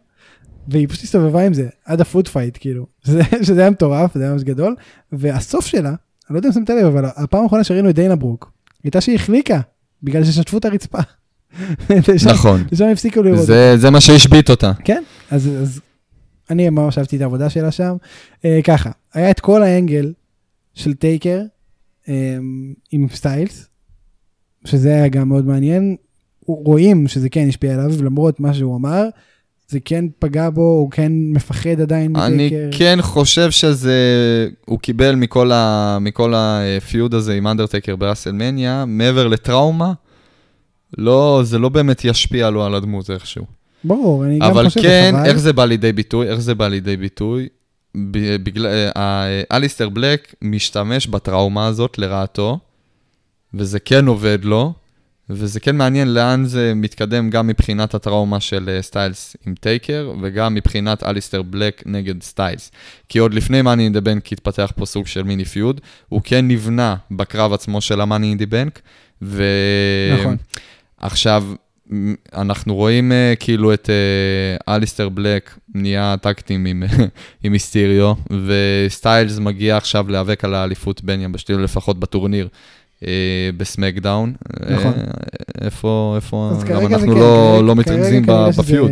[0.69, 4.33] והיא פשוט הסתובבה עם זה עד הפוד פייט כאילו שזה שזה היה מטורף זה היה
[4.33, 4.75] ממש גדול
[5.13, 5.95] והסוף שלה אני
[6.31, 8.53] לא יודע אם שמת לב אבל הפעם האחרונה שראינו את דיינה ברוק
[8.85, 9.61] הייתה שהיא החליקה
[10.03, 10.99] בגלל ששטפו את הרצפה.
[12.09, 13.47] ושם- נכון, ושם הפסיקו לראות.
[13.47, 14.73] זה זה מה שהשבית אותה.
[14.85, 15.81] כן, אז, אז
[16.51, 17.97] אני ממש אהבתי את העבודה שלה שם.
[18.45, 20.13] אה, ככה, היה את כל האנגל
[20.75, 21.43] של טייקר
[22.09, 22.37] אה,
[22.93, 23.69] עם סטיילס,
[24.65, 25.97] שזה היה גם מאוד מעניין.
[26.47, 29.05] רואים שזה כן השפיע עליו, למרות מה שהוא אמר,
[29.69, 32.79] זה כן פגע בו, הוא כן מפחד עדיין אני מטייקר.
[32.79, 33.95] כן חושב שזה,
[34.67, 39.93] הוא קיבל מכל ה- מכל הפיוד הזה עם אנדרטקר באסלמניה, מעבר לטראומה,
[40.99, 43.45] לא, זה לא באמת ישפיע לו על הדמות איכשהו.
[43.85, 45.29] ברור, אני גם אבל חושב כן, שחבל.
[45.29, 46.29] איך זה בא לידי ביטוי?
[46.29, 47.49] איך זה בא לידי ביטוי?
[48.43, 52.59] בגלל, אה, אה, אליסטר בלק משתמש בטראומה הזאת לרעתו,
[53.55, 54.73] וזה כן עובד לו,
[55.31, 60.55] וזה כן מעניין לאן זה מתקדם גם מבחינת הטראומה של אה, סטיילס עם טייקר, וגם
[60.55, 62.71] מבחינת אליסטר בלק נגד סטיילס.
[63.09, 66.49] כי עוד לפני Money in the Bank התפתח פה סוג של מיני feud, הוא כן
[66.49, 68.81] נבנה בקרב עצמו של ה Money in the Bank,
[69.23, 69.45] ו...
[70.21, 70.37] נכון.
[70.99, 71.45] עכשיו,
[72.35, 76.83] אנחנו רואים אה, כאילו את אה, אליסטר בלק נהיה tag team עם,
[77.45, 78.13] עם היסטריו,
[78.47, 82.49] וסטיילס מגיע עכשיו להיאבק על האליפות בין יבשתי, לפחות בטורניר.
[83.01, 83.07] uh,
[83.57, 84.33] בסמקדאון.
[84.71, 84.93] נכון.
[84.97, 85.05] אה,
[85.65, 88.91] איפה, איפה, זה אנחנו כן, לא, כרגע- לא מתרכזים כנראה ב- שזה בפיוד.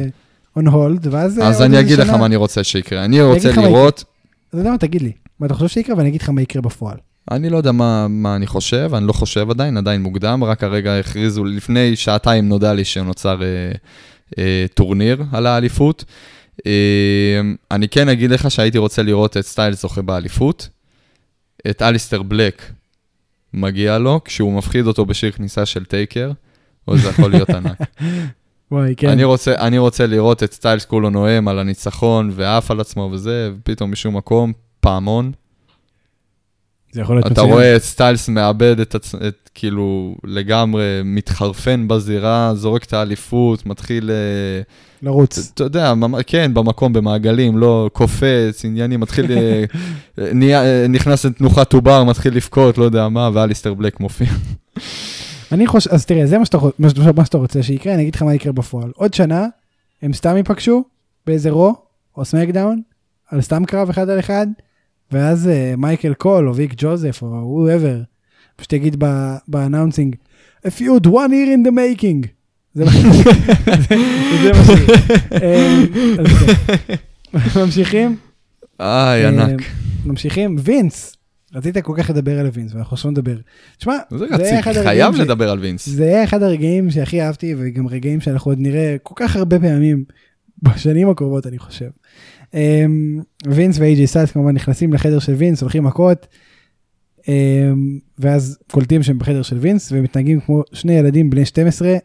[0.58, 1.40] on hold, ואז...
[1.42, 3.04] אז אני אגיד לך מה אני רוצה שיקרה.
[3.04, 4.04] אני רוצה לראות,
[4.48, 6.96] אתה יודע מה, תגיד לי, מה אתה חושב שיקרה ואני אגיד לך מה יקרה בפועל.
[7.30, 10.98] אני לא יודע מה, מה אני חושב, אני לא חושב עדיין, עדיין מוקדם, רק הרגע
[10.98, 13.72] הכריזו, לפני שעתיים נודע לי שנוצר אה,
[14.38, 16.04] אה, טורניר על האליפות.
[16.66, 20.68] אה, אני כן אגיד לך שהייתי רוצה לראות את סטיילס זוכה באליפות,
[21.70, 22.62] את אליסטר בלק
[23.54, 26.32] מגיע לו, כשהוא מפחיד אותו בשיר כניסה של טייקר,
[26.88, 27.78] או זה יכול להיות ענק.
[28.72, 29.08] וואי, כן.
[29.08, 33.50] אני, רוצה, אני רוצה לראות את סטיילס כולו נואם על הניצחון ועף על עצמו וזה,
[33.56, 35.32] ופתאום משום מקום, פעמון.
[36.94, 39.14] זה יכול להיות אתה רואה את סטיילס מאבד את, עצ...
[39.14, 44.10] את כאילו לגמרי מתחרפן בזירה, זורק את האליפות, מתחיל...
[44.10, 44.62] אה,
[45.02, 45.50] לרוץ.
[45.54, 45.94] אתה יודע,
[46.26, 49.64] כן, במקום, במעגלים, לא קופץ, עניינים, מתחיל, אה,
[50.34, 54.28] נהיה, נכנס לתנוחת עובר, מתחיל לבכות, לא יודע מה, ואליסטר בלק מופיע.
[55.52, 56.58] אני חושב, אז תראה, זה מה שאתה,
[57.16, 58.90] מה שאתה רוצה שיקרה, אני אגיד לך מה יקרה בפועל.
[58.94, 59.46] עוד שנה,
[60.02, 60.84] הם סתם ייפגשו
[61.26, 61.74] באיזה רו,
[62.16, 62.82] או סמקדאון,
[63.30, 64.46] על סתם קרב אחד על אחד,
[65.14, 68.04] ואז אה, מייקל קול, או ויק ג'וזף, או whoever,
[68.56, 69.04] פשוט יגיד
[69.48, 70.16] ב announcing,
[70.66, 72.26] a feud one year in the making.
[72.74, 72.90] זה מה
[77.52, 77.56] ש...
[77.56, 78.16] ממשיכים?
[78.80, 79.62] איי, ענק.
[80.06, 81.16] ממשיכים, וינס.
[81.54, 83.36] רצית כל כך לדבר על וינס, ואנחנו עכשיו נדבר.
[83.78, 85.88] תשמע, זה רציתי, חייב לדבר על וינס.
[85.88, 90.04] זה היה אחד הרגעים שהכי אהבתי, וגם רגעים שאנחנו עוד נראה כל כך הרבה פעמים
[90.62, 91.88] בשנים הקרובות, אני חושב.
[92.54, 96.26] אמ, וינס ואיי.ג'יי סטיילס כמובן נכנסים לחדר של וינס, הולכים מכות,
[97.28, 101.96] אמ, ואז קולטים שהם בחדר של וינס, ומתנהגים כמו שני ילדים בני 12,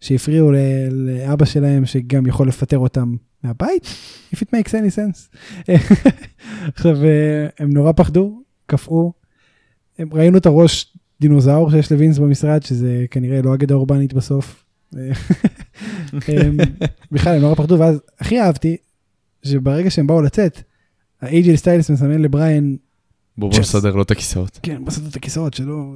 [0.00, 0.52] שהפריעו
[0.90, 3.86] לאבא שלהם, שגם יכול לפטר אותם מהבית,
[4.34, 5.36] if it makes any sense.
[6.74, 9.12] עכשיו, אה, הם נורא פחדו, קפאו.
[10.12, 14.64] ראינו את הראש דינוזאור שיש לווינס במשרד, שזה כנראה לא אגדה אורבנית בסוף.
[17.12, 18.76] בכלל, הם נורא פחדו, ואז הכי אהבתי,
[19.44, 20.62] שברגע שהם באו לצאת,
[21.22, 22.76] האייג'ל סטיילס מסמן לבריין...
[23.38, 24.60] בוא בוא נסדר לו את הכיסאות.
[24.62, 25.94] כן, בוא נסדר את הכיסאות שלו.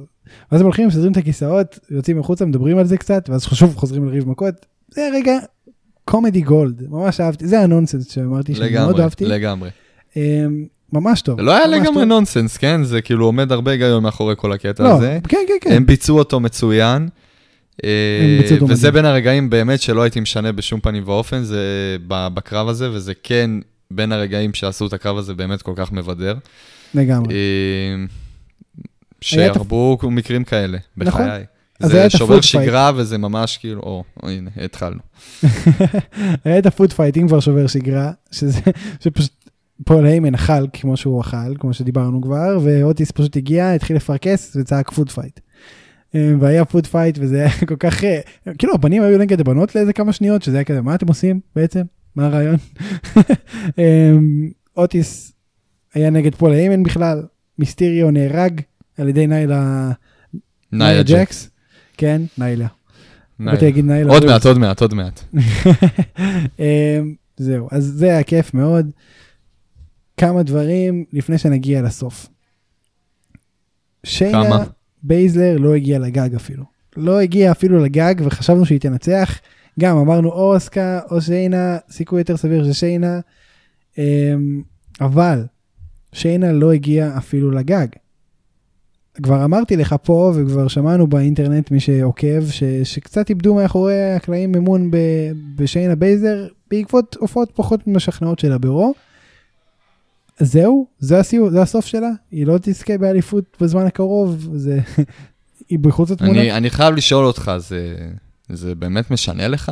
[0.51, 4.05] ואז הם הולכים, מסדרים את הכיסאות, יוצאים החוצה, מדברים על זה קצת, ואז שוב חוזרים
[4.05, 4.65] לריב מכות.
[4.91, 5.37] זה רגע
[6.05, 9.25] קומדי גולד, ממש אהבתי, זה הנונסנס שאמרתי שאני מאוד אהבתי.
[9.25, 9.69] לגמרי.
[10.15, 11.39] אמ, ממש טוב.
[11.39, 12.83] לא היה לגמרי נונסנס, כן?
[12.83, 15.19] זה כאילו עומד הרבה היגיון מאחורי כל הקטע לא, הזה.
[15.27, 15.71] כן, כן, כן.
[15.71, 17.09] הם ביצעו אותו מצוין.
[17.83, 23.13] אה, וזה בין הרגעים באמת שלא הייתי משנה בשום פנים ואופן, זה בקרב הזה, וזה
[23.23, 23.51] כן
[23.91, 26.35] בין הרגעים שעשו את הקרב הזה באמת כל כך מבדר.
[26.93, 27.33] לגמרי.
[27.33, 28.05] אה,
[29.21, 31.21] שירבו מקרים כאלה, נכון.
[31.21, 31.43] בחיי.
[31.79, 34.99] זה שובר שגרה וזה ממש כאילו, או, הנה, התחלנו.
[36.45, 38.59] היה את ה food fight, אם כבר שובר שגרה, שזה,
[38.99, 39.31] שפשוט
[39.85, 44.91] פול היימן אכל כמו שהוא אכל, כמו שדיברנו כבר, ואוטיס פשוט הגיע, התחיל לפרכס וצעק
[44.91, 45.39] food fight.
[46.15, 48.19] אה, והיה food fight וזה היה כל כך, אה,
[48.57, 51.81] כאילו הבנים היו נגד הבנות לאיזה כמה שניות, שזה היה כזה, מה אתם עושים בעצם?
[52.15, 52.55] מה הרעיון?
[53.79, 54.11] אה,
[54.77, 55.31] אוטיס
[55.93, 57.23] היה נגד פול היימן בכלל,
[57.59, 58.61] מיסטיריו נהרג
[58.97, 59.91] על ידי ניילה,
[60.71, 61.49] ניילה ג'קס.
[61.97, 62.67] כן, ניילה.
[63.83, 64.13] ניילה.
[64.13, 65.23] עוד מעט, עוד מעט, עוד מעט.
[67.37, 68.91] זהו, אז זה היה כיף מאוד.
[70.17, 72.27] כמה דברים לפני שנגיע לסוף.
[74.03, 74.63] שיינה כמה?
[75.03, 76.63] בייזלר לא הגיע לגג אפילו.
[76.97, 79.39] לא הגיע אפילו לגג וחשבנו שהיא תנצח.
[79.79, 83.19] גם אמרנו או אוסקה או שיינה, סיכוי יותר סביר של שיינה.
[83.97, 84.61] אמ,
[85.01, 85.45] אבל
[86.13, 87.87] שיינה לא הגיע אפילו לגג.
[89.23, 94.91] כבר אמרתי לך פה וכבר שמענו באינטרנט מי שעוקב ש, שקצת איבדו מאחורי הקלעים אמון
[95.55, 98.93] בשיינה בייזר בעקבות הופעות פחות משכנעות שלה ברו.
[100.39, 104.79] זהו, זה הסיור, זה הסוף שלה, היא לא תזכה באליפות בזמן הקרוב, זה...
[105.69, 106.41] היא בחוץ התמונה.
[106.41, 107.95] אני, אני חייב לשאול אותך, זה,
[108.49, 109.71] זה באמת משנה לך?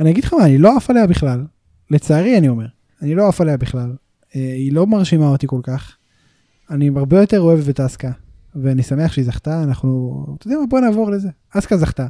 [0.00, 1.44] אני אגיד לך מה, אני לא עף עליה בכלל.
[1.90, 2.66] לצערי אני אומר,
[3.02, 3.92] אני לא עף עליה בכלל.
[4.36, 5.96] אה, היא לא מרשימה אותי כל כך.
[6.70, 8.10] אני הרבה יותר אוהב את אסקה,
[8.54, 11.28] ואני שמח שהיא זכתה, אנחנו, אתה יודע מה, בוא נעבור לזה.
[11.50, 12.06] אסקה זכתה.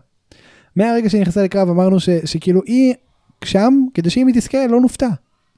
[0.76, 2.94] מהרגע שהיא נכנסה לקרב אמרנו ש, שכאילו היא
[3.44, 5.08] שם, כדי שאם היא תזכה לא נופתע.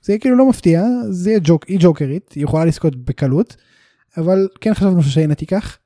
[0.03, 3.57] זה יהיה כאילו לא מפתיע, זה יהיה ג'וק, היא ג'וקרית, היא יכולה לזכות בקלות,
[4.17, 5.79] אבל כן חשבנו ששיינה תיקח.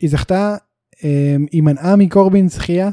[0.00, 0.56] היא זכתה,
[1.04, 2.90] אמ, היא מנעה מקורבין זכייה,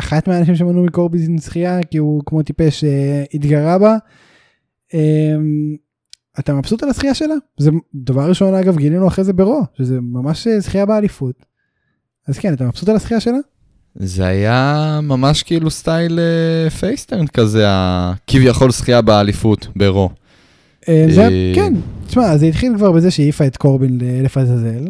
[0.00, 3.96] אחת מהאנשים שמנעו מקורבין זכייה, כי הוא כמו טיפש אה, התגרה בה.
[4.94, 5.76] אמ,
[6.38, 7.34] אתה מבסוט על הזכייה שלה?
[7.58, 11.46] זה דבר ראשון אגב גילינו אחרי זה ב Raw, שזה ממש אה, זכייה באליפות.
[12.28, 13.38] אז כן, אתה מבסוט על הזכייה שלה?
[13.96, 17.66] זה היה ממש כאילו סטייל אה, face turn כזה,
[18.26, 20.10] כביכול זכייה באליפות ב Raw.
[20.88, 21.74] אה, זה, אה, כן,
[22.06, 24.84] תשמע, זה התחיל כבר בזה שהעיפה את קורבין לאלף עזאזל.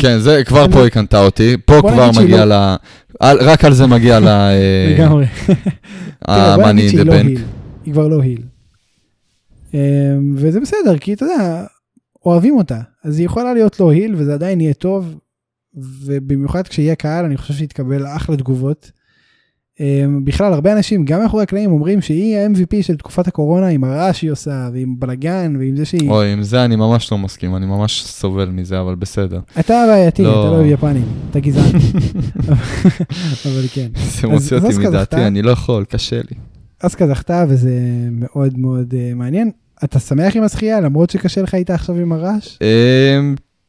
[0.00, 2.76] כן, זה כבר פה היא קנתה אותי, פה כבר מגיע לא- ל...
[3.22, 4.28] רק על זה מגיע ל...
[4.94, 5.26] לגמרי.
[6.28, 7.40] ה-money in the לא bank.
[7.84, 8.42] היא כבר לא היל.
[10.36, 11.64] וזה בסדר, כי אתה יודע,
[12.26, 15.14] אוהבים אותה, אז היא יכולה להיות לא היל וזה עדיין יהיה טוב,
[15.74, 18.90] ובמיוחד כשיהיה קהל אני חושב שיתקבל אחלה תגובות.
[19.80, 24.18] אמ, בכלל הרבה אנשים גם מאחורי הקלעים אומרים שהיא ה-MVP של תקופת הקורונה עם הרעש
[24.18, 26.10] שהיא עושה ועם בלאגן ועם זה שהיא...
[26.10, 29.40] אוי עם זה אני ממש לא מסכים אני ממש סובל מזה אבל בסדר.
[29.60, 30.48] אתה בעייתי לא...
[30.48, 31.64] אתה לא יפנים אתה גזען.
[33.46, 33.88] אבל כן.
[34.20, 36.36] זה מוציא אותי מדעתי אני לא יכול קשה לי.
[36.80, 37.72] אסקה זכתה וזה
[38.10, 39.50] מאוד מאוד uh, מעניין.
[39.84, 42.58] אתה שמח עם הזכייה למרות שקשה לך איתה עכשיו עם הרעש?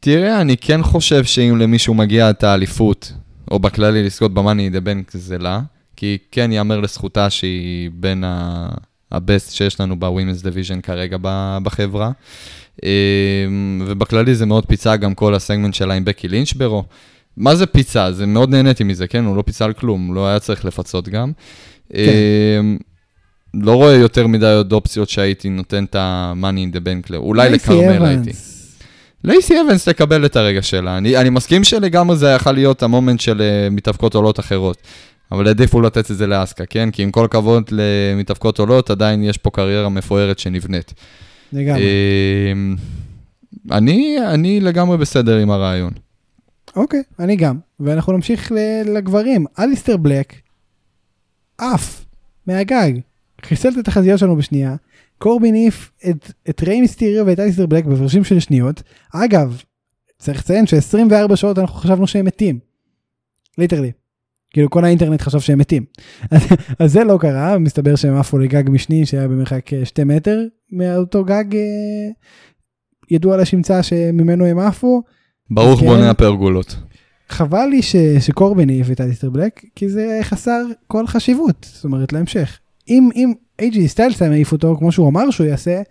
[0.04, 3.14] תראה, אני כן חושב שאם למישהו מגיע את האליפות,
[3.52, 5.62] או בכללי לזכות ב Money in the Bank זה לה,
[5.96, 8.24] כי כן ייאמר לזכותה שהיא בין
[9.12, 11.18] ה best שיש לנו ב women's division כרגע
[11.64, 12.12] בחברה.
[12.84, 16.84] אמ, ובכללי זה מאוד פיצה גם כל הסגמנט שלה עם בקי לינץ' ב Raw.
[17.38, 18.12] מה זה פיצה?
[18.12, 19.26] זה מאוד נהניתי מזה, כן?
[19.26, 21.32] הוא לא פיצה על כלום, לא היה צריך לפצות גם.
[21.94, 22.00] כן.
[22.60, 22.78] אמ,
[23.54, 28.06] לא רואה יותר מדי עוד אופציות שהייתי נותן את ה-money in the bank, אולי לכרמלה
[28.06, 28.32] הייתי.
[29.24, 30.98] לייסי אבנס תקבל את הרגע שלה.
[30.98, 34.78] אני, אני מסכים שלגמרי זה יכול להיות ה moment של uh, מתאבקות עולות אחרות.
[35.32, 36.92] אבל העדיפו לתת את זה לאסקה, כן?
[36.92, 40.94] כי עם כל הכבוד למתאבקות עולות, עדיין יש פה קריירה מפוארת שנבנית.
[41.54, 41.82] לגמרי.
[41.82, 42.80] Uh,
[43.72, 45.94] אני, אני לגמרי בסדר עם הרעיון.
[46.76, 47.58] אוקיי, אני גם.
[47.80, 48.52] ואנחנו נמשיך
[48.86, 49.46] לגברים.
[49.60, 50.34] אליסטר בלק,
[51.58, 52.06] עף
[52.48, 52.92] מהגג.
[53.46, 54.76] חיסל את התחזיות שלנו בשנייה.
[55.18, 58.84] קורבין העיף את, את ריי מיסטיריו ואת אליסטר בלק בהפרשים של שניות.
[59.14, 59.62] אגב,
[60.20, 62.60] צריך לציין ש-24 שעות אנחנו חשבנו שהם מתים.
[63.58, 63.92] literally.
[64.54, 65.86] כאילו כל האינטרנט חשב שהם מתים.
[66.80, 70.40] אז זה לא קרה, מסתבר שהם עפו לגג משני שהיה במרחק אה, שתי מטר
[70.72, 71.62] מאותו גג אה,
[73.12, 75.04] ידוע לשמצה שממנו הם עפו.
[75.52, 76.76] ברור, כן, בונה הפרגולות.
[77.30, 82.14] חבל לי ש, שקורבין העיף את אליסטר בלק, כי זה חסר כל חשיבות, זאת אומרת
[82.14, 82.60] להמשך.
[82.88, 85.82] אם, אם אייג'י סטיילס היה מעיף אותו כמו שהוא אמר שהוא יעשה,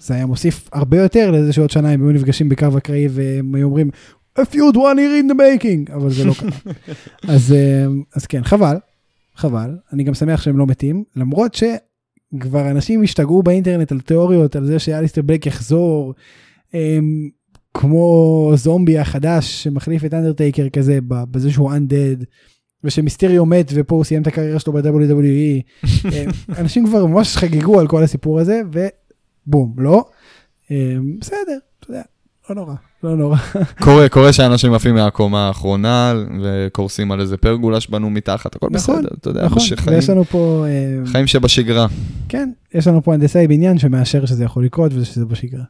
[0.00, 3.66] זה היה מוסיף הרבה יותר לזה שעוד שנה הם היו נפגשים בקרב אקראי והם היו
[3.66, 3.90] אומרים,
[4.38, 6.50] a feud one here in the making, אבל זה לא קרה.
[7.34, 7.86] אז, אה,
[8.16, 8.76] אז כן, חבל,
[9.36, 14.66] חבל, אני גם שמח שהם לא מתים, למרות שכבר אנשים השתגעו באינטרנט על תיאוריות, על
[14.66, 16.14] זה שאליסטר בלק יחזור,
[16.72, 17.30] הם,
[17.74, 22.24] כמו זומבי החדש שמחליף את אנדרטייקר כזה, בזה שהוא undead.
[22.84, 25.84] ושמיסטריו מת ופה הוא סיים את הקריירה שלו ב-WWE.
[26.12, 26.24] אה,
[26.58, 30.04] אנשים כבר ממש חגגו על כל הסיפור הזה ובום, לא.
[30.70, 32.02] אה, בסדר, אתה יודע,
[32.50, 33.36] לא נורא, לא נורא.
[33.84, 39.08] קורה, קורה שאנשים עפים מהקומה האחרונה וקורסים על איזה פרגולה שבנו מתחת, הכל נכון, בסדר,
[39.20, 40.64] אתה יודע, נכון, שחיים, יש לנו פה...
[40.68, 41.86] אה, חיים שבשגרה.
[42.28, 45.64] כן, יש לנו פה הנדסאי בניין שמאשר שזה יכול לקרות ושזה בשגרה.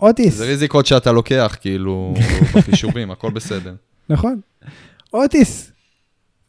[0.00, 0.34] אוטיס.
[0.34, 2.14] זה ריזיקות שאתה לוקח, כאילו,
[2.54, 3.74] בחישובים, הכל בסדר.
[4.08, 4.40] נכון.
[5.14, 5.69] אוטיס,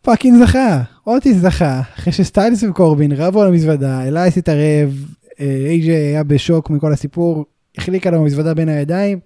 [0.01, 5.05] fucking זכה, אוטיס זכה, אחרי שסטיילס וקורבין רבו על המזוודה, אלייאס התערב,
[5.39, 7.45] אייג'י היה בשוק מכל הסיפור,
[7.77, 9.19] החליק עליו המזוודה בין הידיים,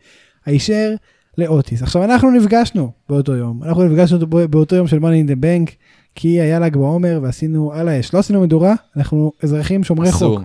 [0.45, 0.93] הישר
[1.37, 1.81] לאוטיס.
[1.81, 5.71] עכשיו אנחנו נפגשנו באותו יום, אנחנו נפגשנו באותו יום של money in the bank,
[6.15, 10.41] כי היה ל"ג בעומר ועשינו על האש, לא עשינו מדורה, אנחנו אזרחים שומרי חוק.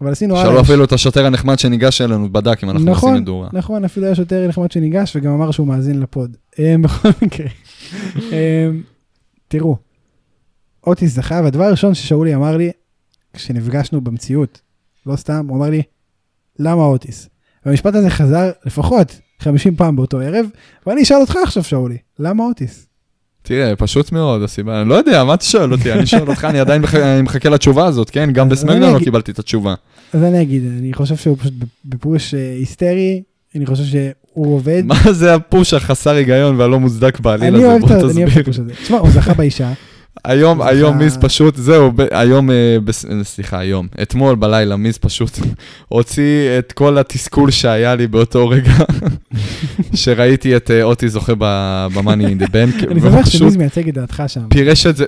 [0.00, 0.60] אבל עשינו על האש.
[0.60, 3.48] אפילו את השוטר הנחמד שניגש אלינו, בדק אם אנחנו נכון, עושים מדורה.
[3.52, 6.36] נכון, אפילו היה שוטר נחמד שניגש וגם אמר שהוא מאזין לפוד.
[6.58, 7.46] אה, בכל מקרה.
[9.48, 9.76] תראו,
[10.86, 12.70] אוטיס זכה, והדבר הראשון ששאולי אמר לי,
[13.32, 14.60] כשנפגשנו במציאות,
[15.06, 15.82] לא סתם, הוא אמר לי,
[16.58, 17.28] למה אוטיס?
[17.66, 20.46] והמשפט הזה חזר לפחות 50 פעם באותו ערב,
[20.86, 22.86] ואני אשאל אותך עכשיו, שאולי, למה אוטיס?
[23.42, 25.92] תראה, פשוט מאוד הסיבה, אני לא יודע, מה אתה שואל אותי?
[25.92, 26.82] אני שואל אותך, אני עדיין
[27.22, 28.32] מחכה לתשובה הזאת, כן?
[28.32, 29.74] גם בסמקדאון לא קיבלתי את התשובה.
[30.12, 31.52] אז אני אגיד, אני חושב שהוא פשוט
[31.84, 33.22] בפוש אה, היסטרי,
[33.54, 33.84] אני חושב
[34.36, 34.82] שהוא עובד.
[34.86, 37.64] מה זה הפוש החסר היגיון והלא מוצדק בעליל הזה?
[37.64, 37.90] אני אוהב את
[38.40, 38.72] הפוש הזה.
[38.82, 39.72] תשמע, הוא זכה באישה.
[40.24, 42.76] היום, היום מיס פשוט, זהו, היום, אה,
[43.22, 45.38] סליחה, היום, אתמול בלילה מיס פשוט
[45.88, 48.72] הוציא את כל התסכול שהיה לי באותו רגע,
[49.94, 52.90] שראיתי את אה, אוטי זוכה ב-money in the bank.
[52.90, 54.48] אני שמח שמיס מייצג את דעתך שם.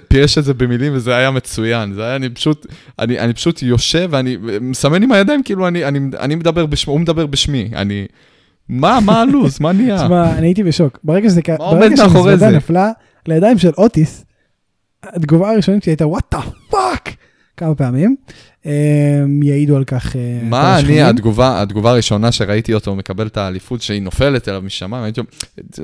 [0.08, 2.66] פירש את זה במילים וזה היה מצוין, זה היה, אני פשוט,
[2.98, 5.68] אני פשוט יושב ואני מסמן עם הידיים, כאילו
[6.18, 8.06] אני מדבר בשמי, הוא מדבר בשמי, אני...
[8.68, 9.60] מה, מה הלו"ז?
[9.60, 9.96] מה נהיה?
[9.96, 10.98] תשמע, אני הייתי בשוק.
[11.04, 12.90] ברגע שזה, ברגע שהמזוודה נפלה
[13.26, 14.24] לידיים של אוטיס,
[15.02, 16.40] התגובה הראשונית שלי הייתה what the
[16.70, 17.14] fuck
[17.56, 18.16] כמה פעמים.
[18.66, 20.16] אמ, יעידו על כך.
[20.16, 25.04] אה, מה אני, התגובה, התגובה הראשונה שראיתי אותו מקבל את האליפות שהיא נופלת אליו משמיים,
[25.04, 25.30] הייתי אומר,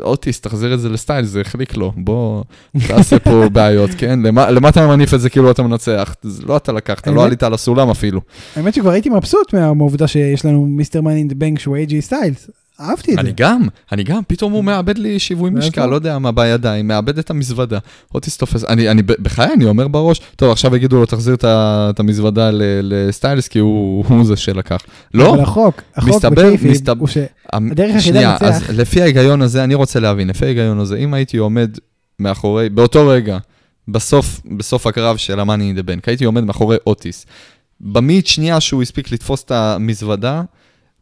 [0.05, 2.45] אוטיס, תחזיר את זה לסטיילס, זה החליק לו, בוא אל
[2.89, 4.21] תעשה פה בעיות, כן?
[4.23, 6.15] למה אתה מניף את זה כאילו אתה מנצח?
[6.47, 8.21] לא אתה לקחת, לא עלית על הסולם אפילו.
[8.57, 11.01] האמת שכבר הייתי מבסוט מהעובדה שיש לנו Mr.
[11.01, 12.51] The Bank שהוא אייג'י סטיילס.
[12.81, 13.21] אהבתי את זה.
[13.21, 13.63] אני גם,
[13.93, 17.79] אני גם, פתאום הוא מאבד לי שיווי משקל, לא יודע מה בידיים, מאבד את המזוודה.
[18.15, 22.51] אוטיס תופס, אני, אני, בחיי אני אומר בראש, טוב, עכשיו יגידו לו, תחזיר את המזוודה
[22.83, 24.83] לסטיילס, כי הוא זה שלקח.
[25.15, 28.45] לא, אבל החוק, החוק בקייפיד הוא שהדרך היחידה לנצח...
[28.45, 31.79] אז לפי ההיגיון הזה, אני רוצה להבין, לפי ההיגיון הזה, אם הייתי עומד
[32.19, 33.39] מאחורי, באותו רגע,
[33.89, 37.27] בסוף, בסוף הקרב של המאני דה בנק, הייתי עומד מאחורי אוטיס.
[37.81, 40.43] במאית שנייה שהוא הספיק לתפוס את המזוודה,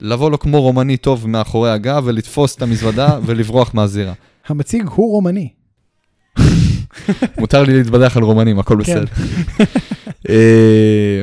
[0.03, 4.13] לבוא לו כמו רומני טוב מאחורי הגב ולתפוס את המזוודה ולברוח מהזירה.
[4.49, 5.49] המציג הוא רומני.
[7.39, 8.81] מותר לי להתבדח על רומנים, הכל כן.
[8.83, 9.05] בסדר.
[10.29, 11.23] אה,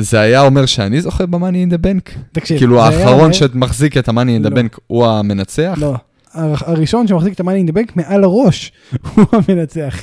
[0.00, 2.14] זה היה אומר שאני זוכה במאני אין דה בנק?
[2.32, 4.54] תקשיב, כאילו האחרון שמחזיק את אין דה לא.
[4.56, 5.74] בנק הוא המנצח?
[5.78, 5.94] לא.
[6.32, 8.72] הר- הראשון שמחזיק את המאני אין דה בנק מעל הראש,
[9.14, 9.96] הוא המנצח.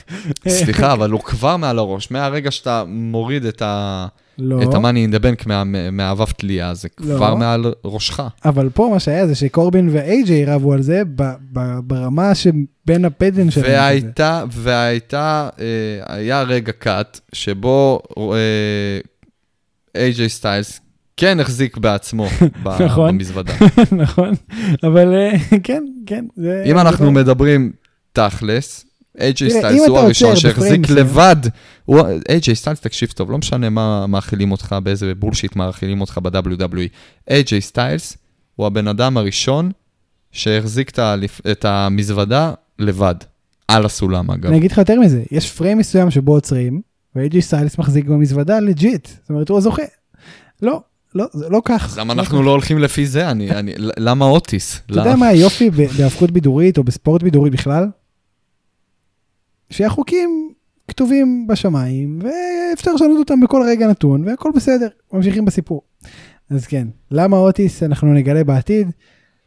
[0.48, 2.12] סליחה, אבל הוא כבר מעל הראש.
[2.12, 4.08] מהרגע שאתה מוריד את ה-
[4.38, 5.46] לא, את המאני אין דה בנק
[5.92, 7.16] מהאבב תלייה, זה לא.
[7.16, 8.20] כבר מעל ראשך.
[8.46, 11.24] אבל פה מה שהיה זה שקורבין ואיי-ג'יי רבו על זה ב-
[11.54, 13.72] ב- ברמה שבין הפדן שלהם.
[13.72, 15.66] והייתה, והייתה, אה,
[16.16, 18.00] היה רגע cut שבו
[19.96, 20.80] איי-ג'יי סטיילס
[21.18, 22.28] כן החזיק בעצמו
[22.86, 23.10] נכון.
[23.18, 23.54] במזוודה.
[24.04, 24.32] נכון,
[24.84, 25.32] אבל אה,
[25.64, 26.26] כן, כן.
[26.36, 27.72] זה- אם אנחנו מדברים
[28.12, 28.86] תכלס,
[29.20, 31.36] איי-ג'יי סטיילס הוא הראשון שהחזיק לבד.
[32.30, 36.88] איי-ג'יי סטיילס, תקשיב טוב, לא משנה מה מאכילים אותך, באיזה bullshit מאכילים אותך ב-WWE.
[37.30, 38.18] איי-ג'יי סטיילס
[38.56, 39.72] הוא הבן אדם הראשון
[40.32, 40.92] שהחזיק
[41.52, 43.16] את המזוודה לבד,
[43.68, 44.46] על הסולם אגב.
[44.46, 46.82] אני אגיד לך יותר מזה, יש פריים מסוים שבו עוצרים,
[47.16, 49.84] ואיי-ג'י סטיילס מחזיק במזוודה legit, זאת אומרת הוא הזוכה.
[50.62, 50.82] לא,
[51.16, 51.86] לא, זה לא כך.
[51.86, 53.32] אז למה אנחנו לא הולכים לפי זה?
[53.32, 54.82] אני, אני, למה אוטיס?
[54.86, 57.88] אתה יודע מה היופי ב- בהאבקות בידורית או בספורט בידורי בכלל?
[59.74, 60.52] שהחוקים
[60.88, 65.82] כתובים בשמיים ואפשר לשנות אותם בכל רגע נתון והכל בסדר, ממשיכים בסיפור.
[66.50, 68.92] אז כן, למה אוטיס אנחנו נגלה בעתיד.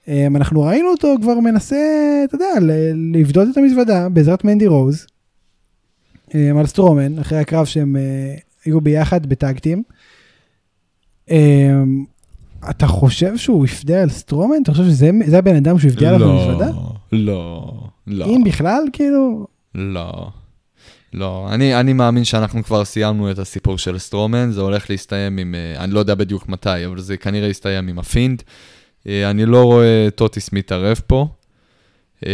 [0.08, 1.76] אמ, אנחנו ראינו אותו כבר מנסה,
[2.24, 5.06] אתה יודע, ל- לפדות את המזוודה בעזרת מנדי רוז
[6.34, 9.82] אמ, על סטרומן, אחרי הקרב שהם אה, היו ביחד ב tag team.
[11.30, 12.04] אמ,
[12.70, 14.56] אתה חושב שהוא יפדה על סטרומן?
[14.62, 16.70] אתה חושב שזה זה הבן אדם שהוא יפדה עליו במזוודה?
[17.12, 17.72] לא,
[18.06, 19.46] לא, אם בכלל, כאילו,
[19.76, 20.30] לא.
[21.14, 25.54] לא, אני, אני מאמין שאנחנו כבר סיימנו את הסיפור של סטרומן, זה הולך להסתיים עם,
[25.54, 28.42] אה, אני לא יודע בדיוק מתי, אבל זה כנראה יסתיים עם הפינד.
[29.08, 31.28] אה, אני לא רואה את אוטיס מתערב פה.
[32.26, 32.32] אה,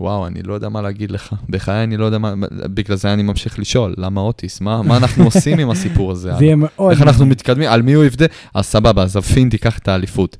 [0.00, 1.34] וואו, אני לא יודע מה להגיד לך.
[1.48, 4.60] בחיי אני לא יודע מה, בגלל זה אני ממשיך לשאול, למה אוטיס?
[4.60, 6.32] מה, מה אנחנו עושים עם הסיפור הזה?
[6.38, 6.90] זה יהיה מאוד...
[6.90, 7.68] איך אנחנו מתקדמים?
[7.68, 8.26] על מי הוא יפדה?
[8.54, 10.36] אז סבבה, אז הפינד ייקח את האליפות.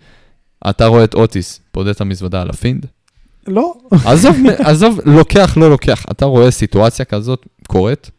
[0.70, 2.87] אתה רואה את אוטיס, פודה את המזוודה על הפינד?
[3.49, 3.74] לא,
[4.05, 6.05] עזוב, עזוב, לוקח, לא לוקח.
[6.11, 8.11] אתה רואה סיטואציה כזאת קורית?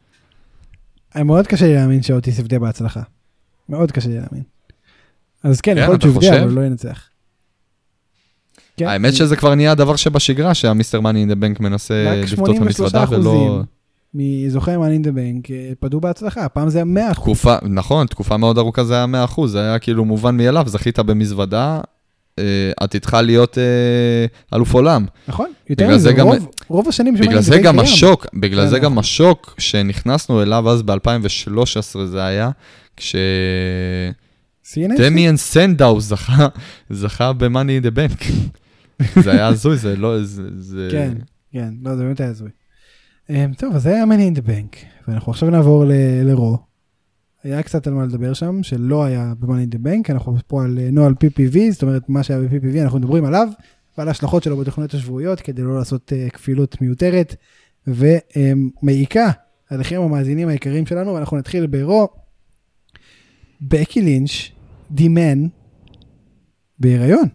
[1.15, 3.01] מאוד קשה לי להאמין שאוטיס יפדה בהצלחה.
[3.69, 4.43] מאוד קשה לי להאמין.
[5.43, 6.32] אז כן, כן, יכול להיות שהוא חושב?
[6.32, 7.09] אבל לא ינצח.
[8.77, 12.95] כן, האמת שזה כבר נהיה דבר שבשגרה, שהמיסטר מאני אין דה בנק מנסה 83 את
[12.95, 13.63] המזוודה ולא...
[14.13, 17.23] מזוכי מאני אין דה בנק אה, פדו בהצלחה, הפעם זה היה 100 אחוז.
[17.23, 19.05] תקופה, נכון, תקופה מאוד ארוכה זה היה
[19.38, 21.82] 100%, זה היה כאילו מובן מאליו, זכית במזוודה, אה,
[22.79, 23.63] עתידך להיות אה,
[24.57, 25.05] אלוף עולם.
[25.27, 25.47] נכון?
[25.69, 27.79] יותר מזה, זה גם- רוב- רוב השנים בגלל אין זה גם קיים.
[27.79, 28.97] השוק, בגלל כן, זה גם נכון.
[28.99, 31.55] השוק שנכנסנו אליו אז ב-2013
[32.05, 32.49] זה היה,
[32.97, 33.15] כש...
[34.97, 36.47] דמיאן סנדאו זכה,
[36.89, 37.47] זכה ב-Money
[37.83, 38.31] in the Bank.
[39.23, 40.87] זה היה הזוי, זה לא, זה...
[40.91, 41.13] כן,
[41.53, 42.49] כן, לא, זה באמת היה הזוי.
[43.29, 44.75] אמ, טוב, אז זה היה מאני אין דה בנק,
[45.07, 45.83] ואנחנו עכשיו נעבור
[46.23, 46.57] לרו.
[47.43, 50.79] היה קצת על מה לדבר שם, שלא היה ב-Money in the Bank, אנחנו פה על
[50.79, 53.47] אה, נוהל PPV, זאת אומרת, מה שהיה ב-PPV, אנחנו מדברים עליו,
[53.97, 57.35] ועל ההשלכות שלו בתוכניות השבועיות, כדי לא לעשות אה, כפילות מיותרת,
[57.87, 59.31] ומעיקה
[59.69, 62.07] עליכם המאזינים היקרים שלנו, ואנחנו נתחיל ברו.
[63.61, 64.31] בקי לינץ',
[64.91, 65.47] דימן,
[66.79, 67.27] בהיריון.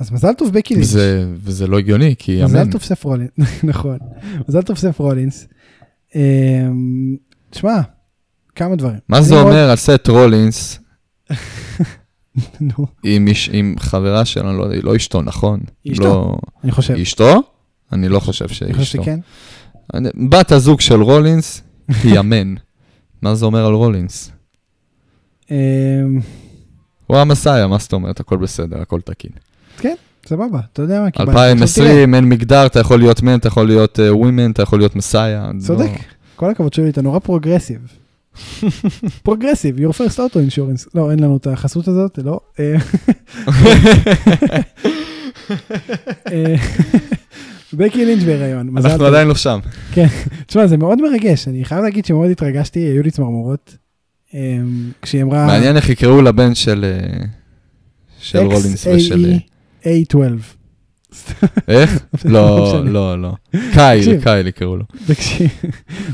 [0.00, 0.86] אז מזל טוב בקי לינץ'.
[0.86, 2.70] זה, וזה לא הגיוני, כי מזל אמן.
[2.70, 3.30] טוב סף רולינס,
[3.64, 3.98] נכון.
[4.48, 5.48] מזל טוב סף רולינס.
[6.14, 7.16] אמ,
[7.50, 7.80] תשמע,
[8.54, 8.98] כמה דברים.
[9.08, 10.78] מה זה מאוד- אומר על סט רולינס
[12.60, 15.60] נו, עם, איש- עם חברה שלנו, לא, היא לא אשתו, נכון?
[15.92, 16.04] אשתו.
[16.04, 16.36] לא...
[16.64, 16.94] אני חושב.
[16.94, 17.42] אשתו?
[17.92, 19.02] אני לא חושב שהיא אני חושב.
[19.02, 19.20] שכן.
[19.94, 21.62] אני- בת הזוג של רולינס
[22.02, 22.54] היא The Man.
[23.22, 24.30] מה זה אומר על רולינס?
[25.50, 25.56] אמ,
[27.06, 28.20] הוא המסאיה, מה זאת אומרת?
[28.20, 29.30] הכל בסדר, הכל תקין.
[30.26, 31.30] סבבה, אתה יודע מה קיבלתי.
[31.30, 34.96] עכשיו 2020, אין מגדר, אתה יכול להיות man, אתה יכול להיות woman, אתה יכול להיות
[34.96, 35.50] מסאיה.
[35.58, 35.90] צודק,
[36.36, 37.78] כל הכבוד שלי, אתה נורא progressive.
[39.22, 40.88] Progressive, your first auto insurance.
[40.94, 42.40] לא, אין לנו את החסות הזאת, לא.
[42.60, 42.76] אה,
[46.32, 46.54] אה,
[47.72, 48.76] בקי לינץ' בהיריון.
[48.76, 49.04] אנחנו.
[49.06, 49.58] עדיין לא שם.
[50.46, 53.76] תשמע, זה מאוד מרגש, אני חייב להגיד שמאוד התרגשתי, היו לי צמרמורות.
[54.34, 55.46] אמ, כשהיא אמרה...
[55.46, 57.24] מעניין איך יקראו לבן של אה,
[58.18, 59.32] של רולינס ושל...
[59.86, 60.63] אה, XAE A12.
[61.68, 62.04] איך?
[62.24, 62.40] לא
[62.84, 62.84] לא.
[62.84, 63.60] לא, לא.
[63.72, 64.20] קייל.
[64.22, 64.84] קייל יקראו לו.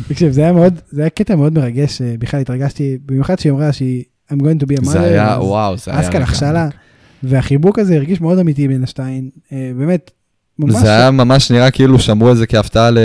[0.08, 3.72] תקשיב, זה היה מאוד, זה היה קטע מאוד מרגש, אה, בכלל התרגשתי, במיוחד שהיא אמרה
[3.72, 4.90] שהיא I'm going to be a mother.
[4.90, 6.00] זה היה, וואו, זה היה...
[6.00, 6.68] אסקה לחשה לה.
[7.22, 10.10] והחיבוק הזה הרגיש מאוד אמיתי בין השתיים, אה, באמת,
[10.58, 12.98] ממש, זה היה ממש נראה כאילו שמרו את זה כהפתעה ל...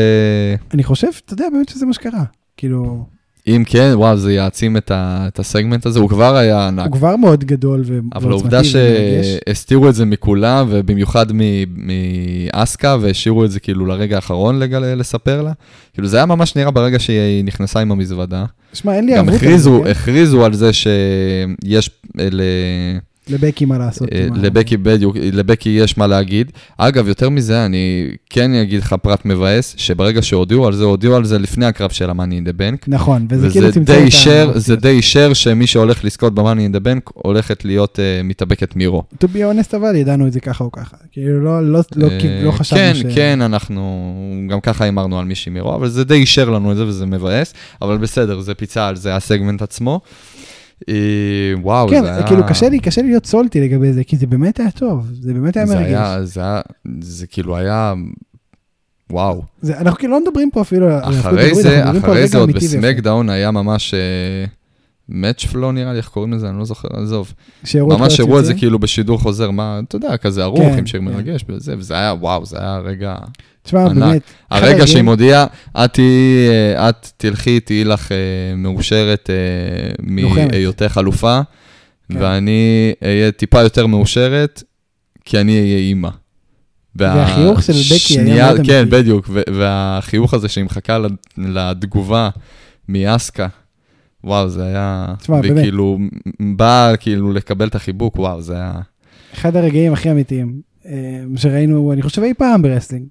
[0.73, 2.23] אני חושב, אתה יודע באמת שזה מה שקרה,
[2.57, 3.05] כאילו,
[3.47, 6.85] אם כן, וואו, זה יעצים את, ה, את הסגמנט הזה, הוא כבר היה ענק.
[6.85, 8.69] הוא כבר מאוד גדול ו- אבל ועוצמתי העובדה.
[9.47, 11.25] שהסתירו את זה מכולם, ובמיוחד
[12.53, 15.51] מאסקה, והשאירו את זה כאילו לרגע האחרון לגל, לספר לה,
[15.93, 18.45] כאילו זה היה ממש נראה ברגע שהיא נכנסה עם המזוודה.
[18.73, 19.89] שמע, אין לי גם ערבות על הכריזו, כן?
[19.91, 22.41] הכריזו על זה שיש ל-
[23.29, 24.09] לבקי מה לעשות.
[24.13, 26.51] אה, לבקי בדיוק, לבקי יש מה להגיד.
[26.77, 31.25] אגב, יותר מזה, אני כן אגיד לך פרט מבאס, שברגע שהודיעו על זה, הודיעו על
[31.25, 32.85] זה לפני הקרב של ה-Money in the Bank.
[32.87, 36.79] נכון, וזה כאילו צמצם את ה- זה די אישר שמי שהולך לזכות ב-Money in the
[36.79, 39.03] Bank הולכת להיות uh, מתאבקת מירו.
[39.23, 40.97] To be honest אבל ידענו את זה ככה או ככה.
[41.11, 43.15] כאילו לא, לא, לא, אה, לא חשבנו כן, ש...
[43.15, 44.11] כן, אנחנו
[44.49, 47.53] גם ככה הימרנו על מישהי מירו, אבל זה די אישר לנו את זה וזה מבאס,
[47.81, 50.01] אבל בסדר, זה פיצה על זה הסגמנט עצמו.
[50.89, 52.27] אה, וואו, כן, זה היה...
[52.27, 55.33] כאילו קשה לי, קשה לי להיות סולטי לגבי זה, כי זה באמת היה טוב, זה
[55.33, 55.87] באמת היה זה מרגש.
[55.87, 56.61] היה, זה היה,
[57.01, 57.93] זה כאילו היה,
[59.09, 59.41] וואו.
[59.61, 60.99] זה, אנחנו כאילו לא מדברים פה אפילו.
[60.99, 62.51] אחרי זה, אחרי זה עוד.
[62.51, 63.93] בסמקדאון היה ממש
[65.09, 67.33] מאץ' פלו נראה לי, איך קוראים לזה, אני לא זוכר, עזוב.
[67.75, 68.53] ממש הראו את זה.
[68.53, 71.05] כאילו בשידור חוזר, מה, אתה יודע, כזה ערוך כן, עם שיר כן.
[71.05, 73.15] מרגש וזה, וזה היה, וואו, זה היה רגע...
[73.63, 73.97] תשמע, ענק.
[73.97, 75.45] באמת, הרגע שהיא מודיעה,
[75.85, 78.17] את אה, את תלכי, תהיי לך אה,
[78.57, 79.35] מאושרת אה.
[80.51, 81.39] מהיותך אלופה,
[82.11, 82.17] כן.
[82.21, 84.63] ואני אהיה טיפה יותר מאושרת,
[85.25, 86.09] כי אני אהיה אימא.
[86.95, 88.91] וה- והחיוך של בקי היה מאוד כן, אמיתי.
[88.97, 90.97] בדיוק, ו- והחיוך הזה שהיא מחכה
[91.37, 92.29] לתגובה
[92.89, 93.47] מאסקה,
[94.25, 95.13] וואו, זה היה...
[95.19, 95.57] תשמע, באמת.
[95.57, 95.97] וכאילו,
[96.55, 98.73] באה כאילו לקבל את החיבוק, וואו, זה היה...
[99.33, 103.07] אחד הרגעים הכי אמיתיים אה, שראינו, אני חושב אי פעם ב wrestling.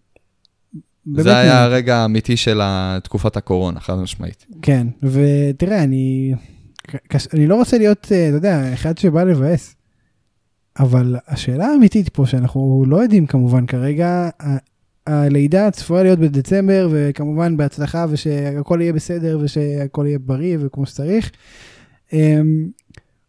[1.07, 1.73] באמת זה היה מאוד.
[1.73, 2.61] הרגע האמיתי של
[3.03, 4.47] תקופת הקורונה, חד משמעית.
[4.63, 6.35] כן, ותראה, אני,
[7.09, 9.75] קש, אני לא רוצה להיות, אה, אתה יודע, אחד שבא לבאס,
[10.79, 14.29] אבל השאלה האמיתית פה, שאנחנו לא יודעים כמובן כרגע,
[15.07, 21.31] הלידה צפויה להיות בדצמבר, וכמובן בהצלחה, ושהכל יהיה בסדר, ושהכל יהיה בריא וכמו שצריך.
[22.13, 22.69] אמ,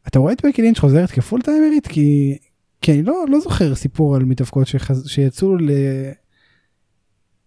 [0.07, 1.87] אתה רואה את בקי לינץ' חוזרת כפול טיימרית?
[1.87, 2.37] כי,
[2.81, 5.69] כי אני לא, לא זוכר סיפור על מתאבקות שחז, שיצאו ל...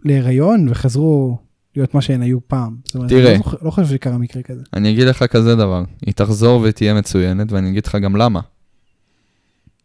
[0.04, 1.38] להיריון וחזרו
[1.76, 2.76] להיות מה שהן היו פעם.
[2.84, 3.30] זאת אומרת, תראה.
[3.30, 4.62] אני לא, זוכר, לא חושב שקרה מקרה כזה.
[4.72, 8.40] אני אגיד לך כזה דבר, היא תחזור ותהיה מצוינת, ואני אגיד לך גם למה.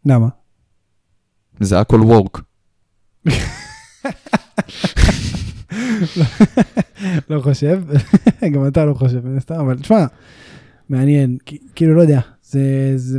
[0.06, 0.28] למה?
[1.60, 2.40] זה הכל וורק.
[7.30, 7.82] לא חושב,
[8.52, 10.06] גם אתה לא חושב, מן הסתם, אבל תשמע,
[10.88, 11.38] מעניין,
[11.74, 13.18] כאילו לא יודע, זה, זה,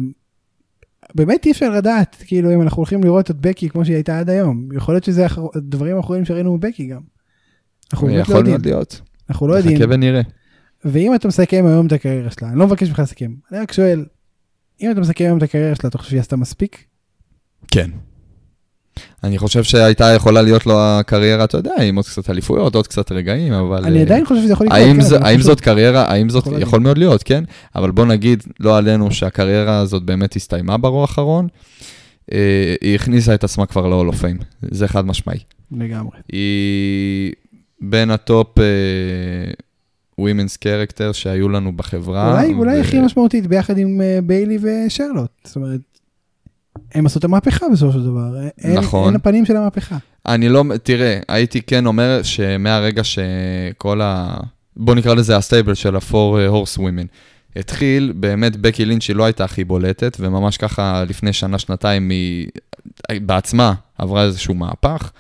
[1.16, 4.30] באמת אי אפשר לדעת, כאילו אם אנחנו הולכים לראות את בקי כמו שהיא הייתה עד
[4.30, 5.26] היום, יכול להיות שזה
[5.56, 7.02] הדברים האחרונים שראינו מבקי גם.
[7.94, 9.02] אנחנו באמת לא יכול יודעים, מאוד להיות.
[9.30, 10.22] אנחנו לא יודעים, נחכה ונראה.
[10.86, 14.06] ואם אתה מסכם היום את הקריירה שלה, אני לא מבקש ממך לסכם, אני רק שואל,
[14.82, 16.86] אם אתה מסכם היום את הקריירה שלה, אתה חושב שהיא עשתה מספיק?
[17.68, 17.90] כן.
[19.24, 23.12] אני חושב שהייתה יכולה להיות לו הקריירה, אתה יודע, עם עוד קצת אליפויות, עוד קצת
[23.12, 23.86] רגעים, אבל...
[23.86, 26.48] אני אה, עדיין חושב שזה יכול לקרות, האם, כן, זה, האם זאת קריירה, האם זאת,
[26.48, 26.62] יכול.
[26.62, 27.44] יכול מאוד להיות, כן?
[27.76, 31.48] אבל בוא נגיד, לא עלינו שהקריירה הזאת באמת הסתיימה ב-Raw האחרון,
[32.32, 35.40] אה, היא הכניסה את עצמה כבר ל-Hall of Fame, זה חד משמעי.
[35.72, 36.18] לגמרי.
[36.32, 37.34] היא
[37.82, 38.62] בין ה top uh,
[40.22, 42.32] women's character שהיו לנו בחברה.
[42.32, 45.30] אולי, אולי ו- הכי משמעותית ביחד עם אה, ביילי ושרלוט.
[45.44, 45.80] זאת אומרת,
[46.94, 48.36] הם עשו את המהפכה בסופו של דבר.
[48.58, 49.08] אין, נכון.
[49.08, 49.98] אין הפנים של המהפכה.
[50.26, 54.38] אני לא, תראה, הייתי כן אומר שמהרגע שכל ה...
[54.78, 56.14] בוא נקרא לזה הסטייבל של ה-4
[56.52, 57.08] horse women.
[57.56, 62.48] התחיל, באמת בקי לינץ' היא לא הייתה הכי בולטת, וממש ככה לפני שנה, שנתיים היא
[63.22, 65.12] בעצמה עברה איזשהו מהפך,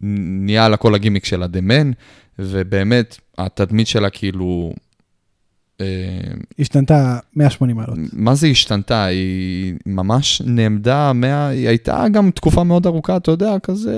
[0.00, 1.90] ונהיה לה כל הגימיק של הדמן,
[2.38, 4.72] ובאמת התדמית שלה כאילו...
[5.80, 5.86] אה,
[6.58, 7.98] השתנתה 180 מעלות.
[8.12, 9.04] מה זה השתנתה?
[9.04, 11.48] היא ממש נעמדה, מה...
[11.48, 13.94] היא הייתה גם תקופה מאוד ארוכה, אתה יודע, כזה...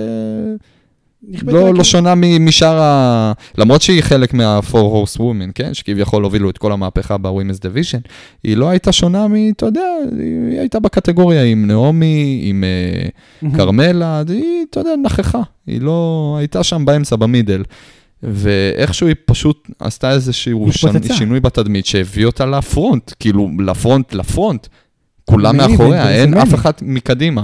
[1.42, 1.74] לא.
[1.74, 3.32] לא שונה משאר ה...
[3.58, 5.74] למרות שהיא חלק מה-4 horse women, כן?
[5.74, 8.08] שכביכול הובילו את כל המהפכה ב-Women's Division,
[8.44, 9.34] היא לא הייתה שונה מ...
[9.50, 9.86] אתה יודע,
[10.18, 13.50] היא הייתה בקטגוריה עם נעמי, עם אה.
[13.56, 15.40] כרמלה, היא, אתה יודע, נכחה.
[15.66, 16.34] היא לא...
[16.38, 17.62] הייתה שם באמצע, במידל.
[18.22, 20.68] ואיכשהו היא פשוט עשתה איזשהו.
[20.68, 21.14] התפוצצה.
[21.14, 24.66] שינוי בתדמית שהביא אותה ל front, כאילו, ל front, ל front.
[25.24, 26.34] כולם מאחוריה, אין.
[26.34, 27.42] אף אחד מקדימה.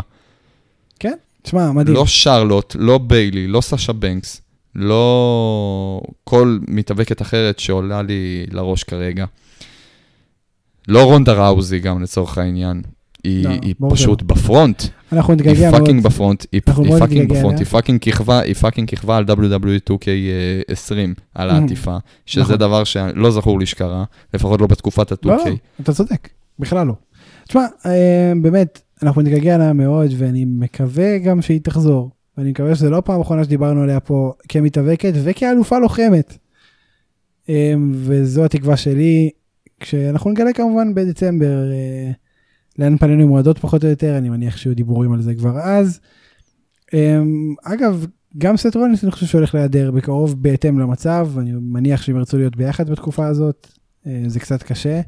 [1.44, 1.96] תשמע, מדהים.
[1.96, 4.40] לא שרלוט, לא ביילי, לא סאשה בנקס,
[4.74, 9.24] לא כל מתאבקת אחרת שעולה לי לראש כרגע.
[10.88, 12.82] לא רונדה ראוזי גם לצורך העניין.
[13.24, 14.82] היא, לא, היא פשוט ב front,
[15.12, 15.80] אנחנו אליה נתגעגע מאוד.
[15.80, 17.58] fucking ב front, היא, היא fucking ב front.
[17.58, 20.92] היא fucking כיכבה, היא fucking כיכבה על WWE 2K20,
[21.34, 21.54] על Mhm.
[21.54, 21.96] העטיפה,
[22.26, 22.56] שזה נכון.
[22.56, 24.04] דבר שלא זכור לי שקרה,
[24.34, 25.26] לפחות לא בתקופת ה-2K.
[25.28, 26.94] לא, לא, אתה צודק, בכלל לא.
[27.48, 32.10] תשמע, אה, באמת, אנחנו נתגעגע אליה מאוד, ואני מקווה גם שהיא תחזור.
[32.38, 36.38] ואני מקווה שזו לא הפעם האחרונה שדיברנו עליה פה כמתאבקת וכאלופה לוחמת.
[37.48, 39.30] אמ, וזו התקווה שלי,
[39.80, 42.10] כשאנחנו נגלה כמובן בדצמבר אה,
[42.78, 46.00] לאן פנינו מועדות פחות או יותר, אני מניח שיהיו דיבורים על זה כבר אז.
[46.92, 48.06] אמ, אגב,
[48.38, 52.56] גם סט רולינס אני חושב שהולך להיעדר בקרוב בהתאם למצב, אני מניח שהם ירצו להיות
[52.56, 53.68] ביחד בתקופה הזאת,
[54.06, 55.00] אה, זה קצת קשה.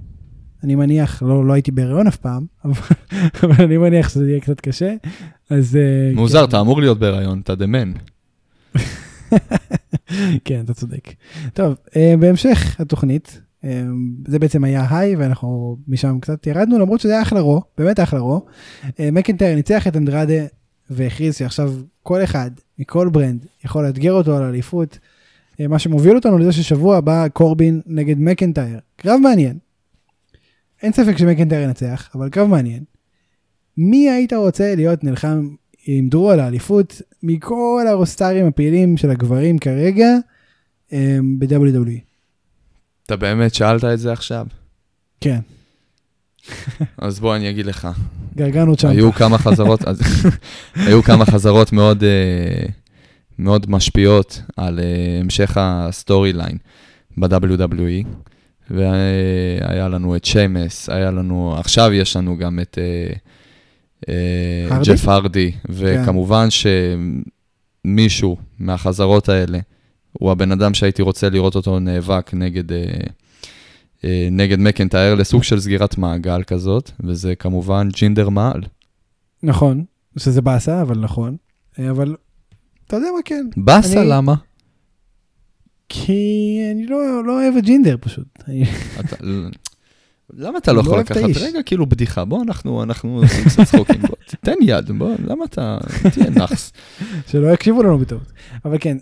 [0.64, 4.94] אני מניח, לא, לא הייתי בהיריון אף פעם, אבל, אני מניח שזה יהיה קצת קשה,
[5.50, 5.76] אז...
[5.76, 6.48] אה, מוזר, כן.
[6.48, 7.92] אתה אמור להיות בהיריון, אתה דמן.
[10.44, 11.12] כן, אתה צודק.
[11.54, 13.40] טוב, אה, בהמשך התוכנית,
[14.28, 18.20] זה בעצם היה היי, ואנחנו משם קצת ירדנו, למרות שזה היה אחלה רו, באמת אחלה
[18.20, 18.46] רו.
[19.00, 20.46] אה, מקינטייר ניצח את אנדרדה
[20.90, 24.98] והכריז שעכשיו כל אחד מכל ברנד יכול לאתגר אותו על האליפות,
[25.60, 28.78] אה, מה שמוביל אותנו לזה ששבוע הבא קורבין נגד מקינטייר.
[28.96, 29.58] קרב מעניין.
[30.82, 32.84] אין ספק שמקינטייר ינצח, אבל קרב מעניין.
[33.76, 35.48] מי היית רוצה להיות נלחם
[35.86, 40.16] עם דרו על האליפות מכל הרוסטרים הפעילים של הגברים כרגע
[40.92, 42.15] אה, ב-WWE?
[43.06, 44.46] אתה באמת שאלת את זה עכשיו?
[45.20, 45.40] כן,
[46.98, 47.88] אז בוא אני אגיד לך.
[48.36, 48.96] גרגאנו צ'אמפה.
[48.96, 50.00] היו כמה חזרות, אז,
[50.86, 52.70] היו כמה חזרות מאוד, uh,
[53.38, 54.82] מאוד משפיעות על uh,
[55.22, 56.58] המשך ה storyline
[57.18, 58.06] ב-WWE,
[58.70, 63.14] והיה לנו את שיימוס, היה לנו, עכשיו יש לנו גם את uh,
[64.00, 64.08] uh?
[64.84, 66.48] ג'ף הרדי, וכמובן
[67.84, 69.58] שמישהו מהחזרות האלה,
[70.18, 72.74] הוא הבן אדם שהייתי רוצה לראות אותו נאבק נגד, uh,
[74.00, 78.62] uh, נגד מקנטייר לסוג של סגירת מעגל כזאת, וזה כמובן ג'ינדר מעל.
[79.42, 79.84] נכון,
[80.18, 81.36] שזה באסה, אבל נכון.
[81.78, 82.16] אה, אבל
[82.86, 84.34] אתה יודע מה כן, באסה, אני- למה?
[85.88, 86.12] כי
[86.72, 88.26] אני לא, לא אוהב את ג'ינדר פשוט.
[89.00, 89.16] אתה-
[90.34, 91.42] למה אתה לא לא יכול את לקחת.
[91.42, 92.24] רגע כאילו בדיחה?
[92.24, 95.78] בוא, אנחנו אנחנו עושים קצת צחוקים, בוא, תן יד, בוא, למה אתה,
[96.12, 96.72] תהיה נאחס.
[97.30, 98.32] שלא יקשיבו לנו בטעות.
[98.64, 98.96] אבל כן,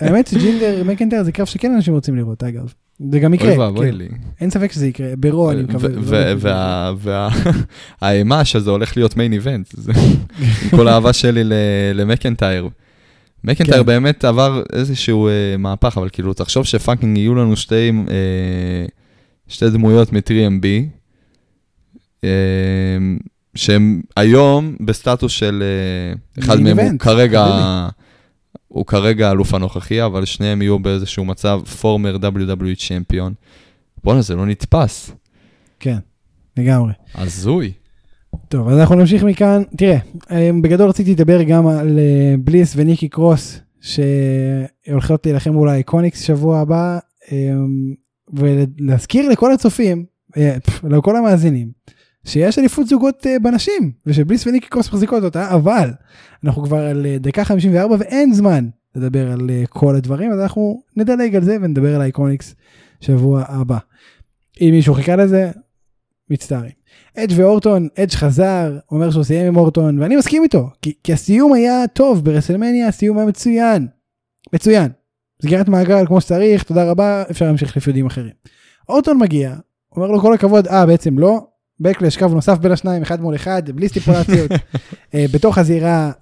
[0.00, 2.72] האמת, שג'ינדר מקנטייר זה קרב שכן אנשים רוצים לראות, אגב.
[3.12, 3.96] זה גם יקרה, אוי ואבוי כן.
[3.96, 4.08] לי.
[4.40, 5.88] אין ספק שזה יקרה, ברו אני מקווה.
[5.88, 6.94] לא
[8.00, 9.74] והאימה שזה הולך להיות מיין איבנט,
[10.38, 11.42] עם כל האהבה שלי
[11.94, 12.68] למקנטייר.
[13.44, 13.86] מקנטייר כן.
[13.86, 18.86] באמת עבר איזשהו אה, מהפך, אבל כאילו, תחשוב שפאקינג יהיו לנו שתי, אה,
[19.48, 20.66] שתי דמויות מ-3MB,
[22.24, 22.28] אה,
[23.54, 27.88] שהם היום בסטטוס של, אה, אחד מהם הוא כרגע.
[28.68, 33.34] הוא כרגע האלוף הנוכחי, אבל שניהם יהיו באיזשהו מצב פורמר WWE צ'מפיון.
[34.04, 35.10] בואנה, זה לא נתפס.
[35.80, 35.98] כן,
[36.56, 36.92] לגמרי.
[37.14, 37.72] הזוי.
[38.48, 39.62] טוב, אז אנחנו נמשיך מכאן.
[39.76, 39.98] תראה,
[40.30, 46.58] אה, בגדול רציתי לדבר גם על אה, בליס וניקי קרוס, שהולכות להילחם מול האיקוניקס שבוע
[46.58, 46.98] הבא,
[47.32, 47.36] אה,
[48.32, 50.04] ולהזכיר לכל הצופים,
[50.36, 50.56] אה,
[50.90, 51.70] לכל המאזינים,
[52.24, 55.90] שיש אליפות זוגות אה, בנשים, ושבליס וניקי קרוס מחזיקות אותה, אבל
[56.44, 61.36] אנחנו כבר על אה, דקה 54 ואין זמן לדבר על כל הדברים, אז אנחנו נדלג
[61.36, 62.54] על זה ונדבר על האיקוניקס
[63.00, 63.78] שבוע הבא.
[64.60, 65.50] אם מישהו חיכה לזה,
[66.30, 66.72] מצטערים.
[67.16, 71.52] אדג' ואורטון, אדג' חזר, אומר שהוא סיים עם אורטון, ואני מסכים איתו, כי, כי הסיום
[71.52, 73.86] היה טוב ברסלמניה, הסיום היה מצוין.
[74.52, 74.90] מצוין.
[75.42, 78.32] סגירת מעגל כמו שצריך, תודה רבה, אפשר להמשיך לפיודים אחרים.
[78.88, 79.56] אורטון מגיע,
[79.96, 81.46] אומר לו כל הכבוד, אה בעצם לא,
[81.80, 84.50] בקלש קו נוסף בין השניים, אחד מול אחד, בלי סטיפולציות,
[85.14, 86.12] אה, בתוך הזירה,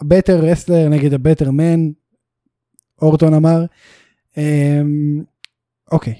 [0.00, 1.90] הבטר רסלר נגד הבטר מן,
[3.02, 3.64] אורטון אמר.
[4.38, 4.80] אה,
[5.92, 6.14] אוקיי,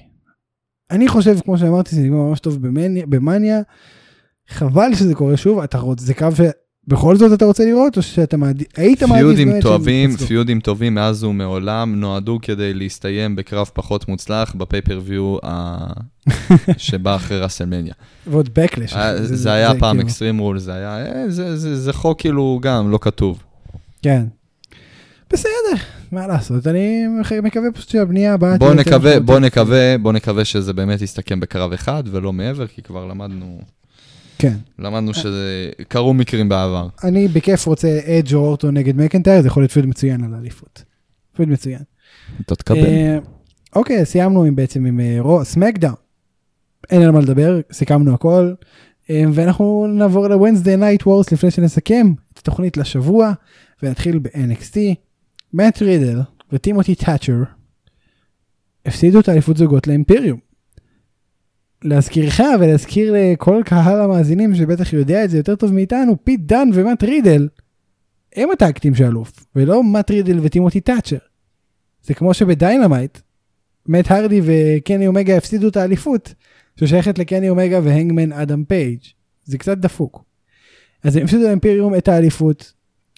[0.91, 3.61] אני חושב, כמו שאמרתי, זה נגמר ממש טוב במניה, במאניה.
[4.47, 6.27] חבל שזה קורה שוב, אתה רוצה, זה קו
[6.89, 10.15] שבכל זאת אתה רוצה לראות, או שאתה מעדיף, היית מעדיף פיודים באמת שהם טובים?
[10.17, 15.93] פיודים טובים מאז ומעולם נועדו כדי להסתיים בקרב פחות מוצלח בפייפריוויו ה-
[16.77, 17.93] שבא אחרי ראסלמניה.
[18.27, 18.93] ועוד בקלש.
[18.93, 22.59] היה- זה היה פעם כאילו- אקסטרים רול, זה היה, אה, זה- זה זה חוק כאילו
[22.61, 23.43] גם לא כתוב.
[24.01, 24.23] כן.
[25.33, 25.51] בסדר,
[26.11, 27.03] מה לעשות, אני
[27.43, 28.57] מקווה פשוט שהבנייה הבאה...
[28.57, 29.39] בוא נקווה, בוא.
[29.39, 33.59] נקווה, בוא נקווה שזה באמת יסתכם בקרב אחד ולא מעבר, כי כבר למדנו,
[34.41, 34.57] כן.
[34.79, 36.87] למדנו שזה, קרו מקרים בעבר.
[37.03, 40.83] אני בכיף רוצה אדג' או אורטון נגד מקנטייר, זה יכול להיות פיוד מצוין על האליפות.
[41.35, 41.81] feud מצוין.
[42.41, 42.77] אתה תקבל.
[42.77, 43.17] אה,
[43.75, 45.95] אוקיי, סיימנו עם בעצם עם אה, רו, סמקדאון.
[46.89, 48.53] אין על מה לדבר, סיכמנו הכל.
[49.09, 53.31] אה, ואנחנו נעבור ל-Wednesday Night Wars לפני שנסכם את התוכנית לשבוע,
[53.83, 54.77] ונתחיל ב-NXT.
[55.53, 56.19] מאט רידל
[56.51, 57.43] וטימותי תאצ'ר
[58.85, 60.50] הפסידו את האליפות זוגות לאימפריום.
[61.83, 67.03] להזכירך ולהזכיר לכל קהל המאזינים שבטח יודע את זה יותר טוב מאיתנו, פיט דן ומאט
[67.03, 67.47] רידל
[68.35, 71.17] הם ה tag team של אלוף, ולא מאט רידל וטימותי תאצ'ר.
[72.03, 73.17] זה כמו שבדיינמיט,
[73.87, 76.33] מאט הרדי וקני אומגה הפסידו את האליפות,
[76.79, 78.99] ששייכת לקני אומגה והנגמן אדם פייג'.
[79.43, 80.23] זה קצת דפוק.
[81.03, 82.73] אז הם הפסידו לאימפריום את האליפות,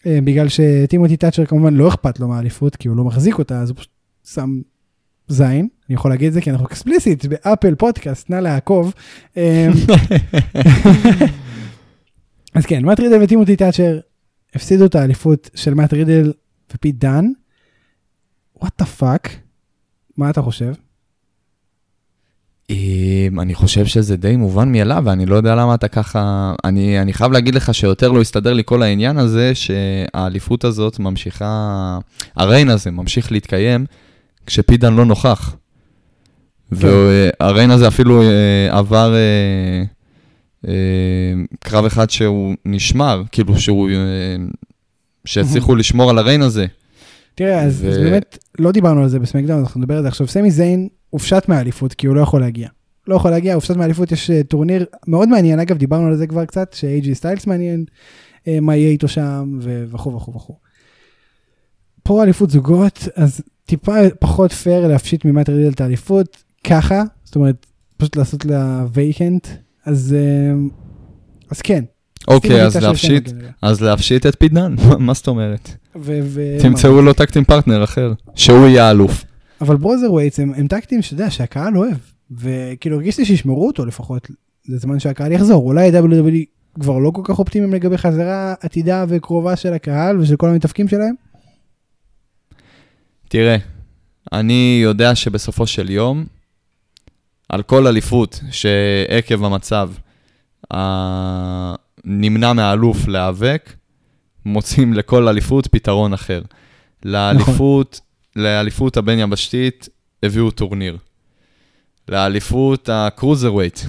[0.06, 3.70] אה, בגלל שטימותי תאצ'ר כמובן לא אכפת לו מהאליפות, כי הוא לא מחזיק אותה, אז
[3.70, 3.92] הוא פשוט
[4.26, 4.62] שם
[5.28, 8.94] זין, אני יכול להגיד את זה כי אנחנו explicit באפל פודקאסט, נא לעקוב.
[9.38, 9.68] אה,
[12.56, 14.00] אז כן, מאט רידל וטימותי תאצ'ר
[14.56, 16.34] הפסידו את האליפות של מאט רידל
[16.74, 17.26] ופיט דן.
[18.62, 19.30] What the fuck,
[20.18, 20.74] מה אתה חושב?
[22.70, 26.54] אמ, אני חושב שזה די מובן מאליו, ואני לא יודע למה אתה ככה...
[26.64, 32.00] אני, אני חייב להגיד לך שיותר לא הסתדר לי כל העניין הזה, שהאליפות הזאת ממשיכה...
[32.36, 33.86] ה reign הזה ממשיך להתקיים
[34.46, 35.56] כשפיט דן לא נוכח.
[36.76, 36.88] כן.
[37.40, 39.84] וה reign הזה אפילו אה, עבר אה,
[40.68, 40.74] אה,
[41.60, 43.90] קרב אחד שהוא נשמר, כאילו שהוא...
[45.26, 46.66] שהצליחו לשמור על ה reign הזה.
[47.36, 50.28] תראה, אז, ו- אז באמת לא דיברנו על זה בסמקדאון, אנחנו נדבר על זה עכשיו.
[50.28, 52.68] סמי זיין הופשט מהאליפות כי הוא לא יכול להגיע.
[53.08, 56.74] לא יכול להגיע, הופשט מהאליפות, יש טורניר מאוד מעניין, אגב, דיברנו על זה כבר קצת,
[56.74, 57.86] ש-AJ סטיילס מעניין,
[58.62, 60.56] מה יהיה איתו שם, וכו' וכו' וכו'.
[62.04, 67.66] פה אליפות זוגות, אז טיפה פחות פייר להפשיט ממט רידל את האליפות, ככה, זאת אומרת,
[67.98, 69.48] פשוט לעשות לה vacant,
[69.86, 70.54] אז, אה,
[71.52, 71.84] אז כן.
[72.28, 75.70] אוקיי, אז להפשיט, אז להפשיט את פיט דן, מה זאת אומרת?
[75.96, 79.24] ו- ו- תמצאו לו tag team partner אחר, שהוא יהיה האלוף.
[79.62, 81.98] אבל ברוזר ווייטס הם, הם tag team שאתה יודע שהקהל אוהב
[82.32, 84.28] וכאילו הרגיש לי שישמרו אותו לפחות
[84.70, 86.46] לזמן שהקהל יחזור אולי WWE
[86.80, 91.16] כבר לא כל כך אופטימיים לגבי חזרה עתידה וקרובה של הקהל ושל כל המתאבקים שלהם.
[93.30, 93.58] תראה,
[94.34, 96.26] אני יודע שבסופו של יום,
[97.50, 99.90] על כל אליפות שעקב המצב
[102.06, 103.74] נמנע מהאלוף להיאבק,
[104.46, 106.42] מוצאים לכל אליפות פתרון אחר.
[107.06, 108.00] לאליפות,
[108.36, 109.90] לאליפות הבין-יבשתית
[110.24, 110.98] הביאו טורניר.
[112.10, 113.80] לאליפות ה cruiserweight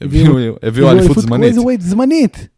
[0.00, 1.48] הביאו הביאו אליפות זמנית.
[1.50, 2.48] cruiserweight זמנית.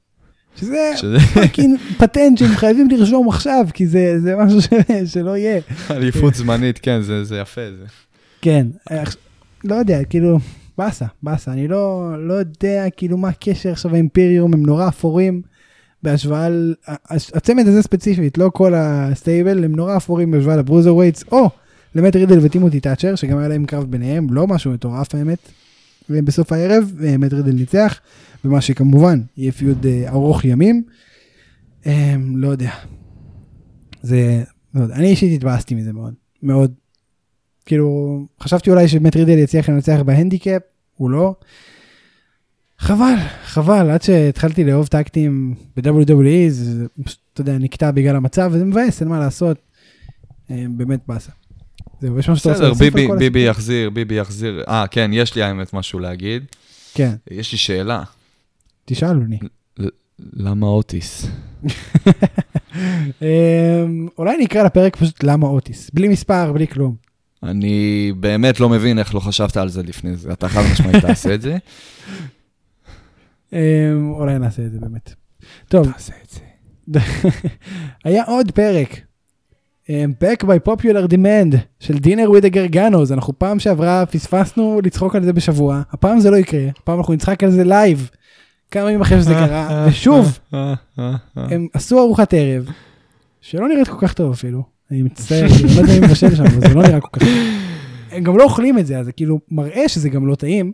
[0.61, 4.67] שזה שזה fucking פטנט שהם חייבים לרשום עכשיו כי זה זה משהו ש,
[5.13, 5.61] שלא יהיה.
[5.91, 7.61] אליפות זמנית, כן, זה זה יפה.
[7.79, 7.85] זה.
[8.43, 9.17] כן, עכש-
[9.67, 10.39] לא יודע, כאילו,
[10.79, 15.43] באסה, באסה, אני לא, לא יודע כאילו מה הקשר עכשיו האימפריום, הם נורא אפורים
[16.03, 16.75] בהשוואה, ל-
[17.11, 21.51] הצמד הזה ספציפית, לא כל ה stable, הם נורא אפורים בהשוואה לברוזר ווייטס, או
[21.95, 25.39] למט רידל וטימותי תאצ'ר, שגם היה להם קרב ביניהם, לא משהו מטורף האמת.
[26.11, 28.01] ובסוף הערב, אה, מט רידל ניצח,
[28.45, 30.83] ומה שכמובן יהיה feud אה, ארוך ימים.
[31.87, 32.71] אה, לא יודע.
[34.03, 34.43] זה,
[34.75, 36.75] לא יודע, אני אישית התבאסתי מזה מאוד, מאוד.
[37.67, 40.63] כאילו, חשבתי אולי שמט רידל יצליח לנצח בהנדיקאפ,
[40.97, 41.35] הוא לא.
[42.79, 43.15] חבל,
[43.45, 49.01] חבל, עד שהתחלתי לאהוב טקטים ב-WWE, זה פשוט, אתה יודע, נקטע בגלל המצב, וזה מבאס,
[49.01, 49.59] אין מה לעשות.
[50.51, 51.33] אה, באמת באסה.
[52.01, 53.51] זהו, יש משהו שאתה רוצה בסדר, להוסיף על ביבי כל ביבי הסיפור?
[53.51, 54.65] יחזיר, ביבי יחזיר.
[54.69, 56.45] אה, כן, יש לי האמת משהו להגיד.
[56.95, 58.03] כן, יש לי שאלה,
[58.85, 59.39] תשאל אותי.
[60.33, 61.27] למה אוטיס?
[63.23, 67.06] אמ, אולי נקרא לפרק פשוט למה אוטיס, בלי מספר, בלי כלום.
[67.43, 70.33] אני באמת לא מבין איך לא חשבת על זה לפני זה.
[70.33, 71.57] אתה חד משמעית תעשה את זה.
[73.53, 75.15] אמ, אולי נעשה את זה באמת.
[75.69, 76.41] טוב, תעשה את זה.
[78.05, 79.01] היה עוד פרק.
[79.89, 85.17] אמ, Back by Popular Demand של Dinner with the Garganos, אנחנו פעם שעברה פספסנו לצחוק
[85.17, 88.11] על זה בשבוע, הפעם זה לא יקרה, הפעם אנחנו נצחק על זה לייב,
[88.71, 90.39] כמה ימים אחרי שזה קרה, ושוב.
[91.37, 92.69] הם עשו ארוחת ערב,
[93.41, 96.69] שלא נראית כל כך טוב אפילו, אני מצטער, אני לא יודע מי מבשל שם, אבל
[96.69, 97.27] זה לא נראה כל כך.
[98.11, 100.73] הם גם לא אוכלים את זה, אז זה כאילו מראה שזה גם לא טעים,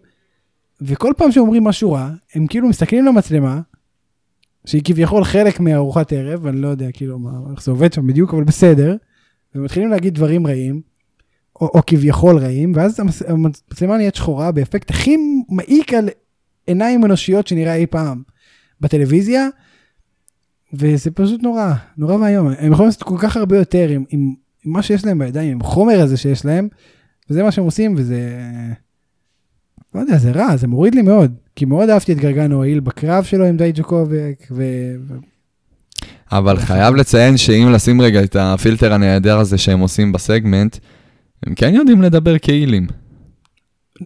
[0.80, 3.60] וכל פעם שאומרים משהו רע, הם כאילו מסתכלים למצלמה,
[4.66, 8.34] שהיא כביכול חלק מארוחת ערב, אני לא יודע כאילו מה, איך זה עובד שם בדיוק,
[8.34, 8.96] אבל בסדר,
[9.54, 10.80] ומתחילים להגיד דברים רעים,
[11.60, 15.16] או, או כביכול רעים, ואז המצלמה נהיית שחורה באפקט הכי
[15.48, 16.08] מעיק על
[16.66, 18.22] עיניים אנושיות שנראה אי פעם
[18.80, 19.48] בטלוויזיה,
[20.72, 22.48] וזה פשוט נורא, נורא ואיום.
[22.58, 25.60] הם יכולים לעשות כל כך הרבה יותר עם, עם, עם מה שיש להם בידיים, עם
[25.60, 26.68] החומר הזה שיש להם,
[27.30, 28.38] וזה מה שהם עושים, וזה...
[29.94, 31.34] לא יודע, זה רע, זה מוריד לי מאוד.
[31.56, 34.64] כי מאוד אהבתי את גרגנו העיל בקרב שלו עם די ג'וקובק, ו...
[36.32, 40.76] אבל חייב לציין שאם לשים רגע את הפילטר הנהדר הזה שהם עושים בסגמנט,
[41.46, 42.86] הם כן יודעים לדבר כהילים.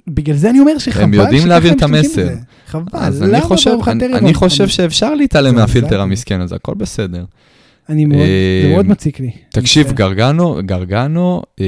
[0.08, 2.28] בגלל זה אני אומר שחבל הם יודעים שככה להעביר את המסר.
[2.66, 6.00] חבל, אז אני למה חושב, בארוחת אני, חושב שאפשר להתעלם זה מהפילטר.
[6.00, 7.24] המסכן הזה, הכל בסדר.
[7.88, 9.30] אני מאוד, זה אה, מאוד מציק לי.
[9.50, 11.66] תקשיב, גרגנו, גרגנו אה,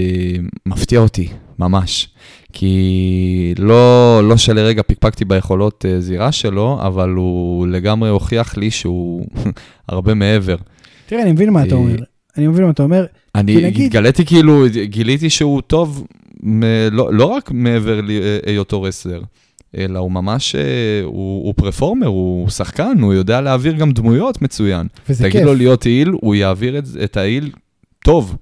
[0.67, 2.09] מפתיע אותי, ממש.
[2.53, 9.27] כי לא, לא שלרגע פקפקתי ביכולות אה, זירה שלו, אבל הוא לגמרי הוכיח לי שהוא
[9.89, 10.57] הרבה מעבר.
[11.07, 11.97] תראה, אני מבין מה אתה אומר.
[12.37, 13.07] אני מבין מה אתה אומר.
[13.35, 16.07] אני התגליתי כאילו, גיליתי שהוא טוב,
[16.93, 19.23] לא, לא רק מעבר להיותו רסלר,
[19.77, 20.61] אלא הוא ממש, אה,
[21.05, 24.87] הוא, הוא פרפורמר, הוא שחקן, הוא יודע להעביר גם דמויות מצוין.
[25.09, 25.45] וזה תגיד כיף.
[25.45, 27.51] לו להיות איל, הוא יעביר את, את האיל
[28.05, 28.37] טוב.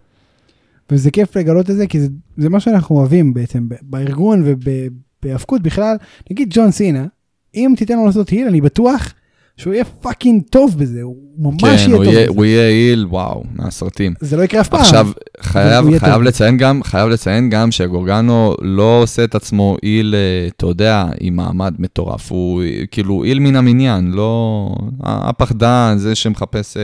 [0.90, 5.96] וזה כיף לגלות את זה, כי זה, זה מה שאנחנו אוהבים בעצם, בארגון ובהאבקות בכלל.
[6.30, 7.06] נגיד ג'ון סינה,
[7.54, 9.14] אם תיתן לו לעשות היל, אני בטוח
[9.56, 12.24] שהוא יהיה fucking טוב בזה, הוא ממש כן, יהיה הוא טוב בזה.
[12.28, 14.14] הוא יהיה heel, וואו, מהסרטים.
[14.20, 14.80] זה לא יקרה אף פעם.
[14.80, 15.08] עכשיו,
[15.40, 16.22] חייב, חייב.
[16.22, 21.36] לציין גם, חייב לציין גם שגרגאנו לא עושה את עצמו heel, אה, אתה יודע, עם
[21.36, 22.32] מעמד מטורף.
[22.32, 24.68] הוא כאילו heel מן המניין, לא...
[25.02, 26.82] הפחדן, זה שמחפש אה,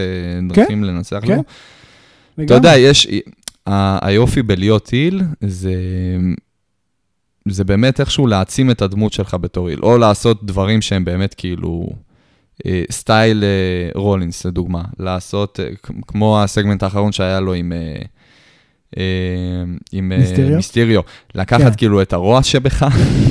[0.49, 1.37] דרכים לנצח כן.
[1.37, 1.43] לו.
[2.45, 2.55] אתה.
[2.55, 3.09] יודע, יש...
[4.03, 5.75] היופי בלהיות heel, זה...
[7.49, 11.89] זה באמת איכשהו להעצים את הדמות שלך בתור heel, או לעשות דברים שהם באמת כאילו...
[12.67, 13.49] אה, סטייל אה,
[14.01, 14.83] רולינס, לדוגמה.
[14.99, 15.69] לעשות, אה,
[16.07, 17.73] כמו הסגמנט האחרון שהיה לו עם...
[19.93, 20.57] עם מיסטריו?
[20.57, 21.01] מיסטריו.
[21.35, 21.75] לקחת כן.
[21.77, 22.87] כאילו את הרוע שבך.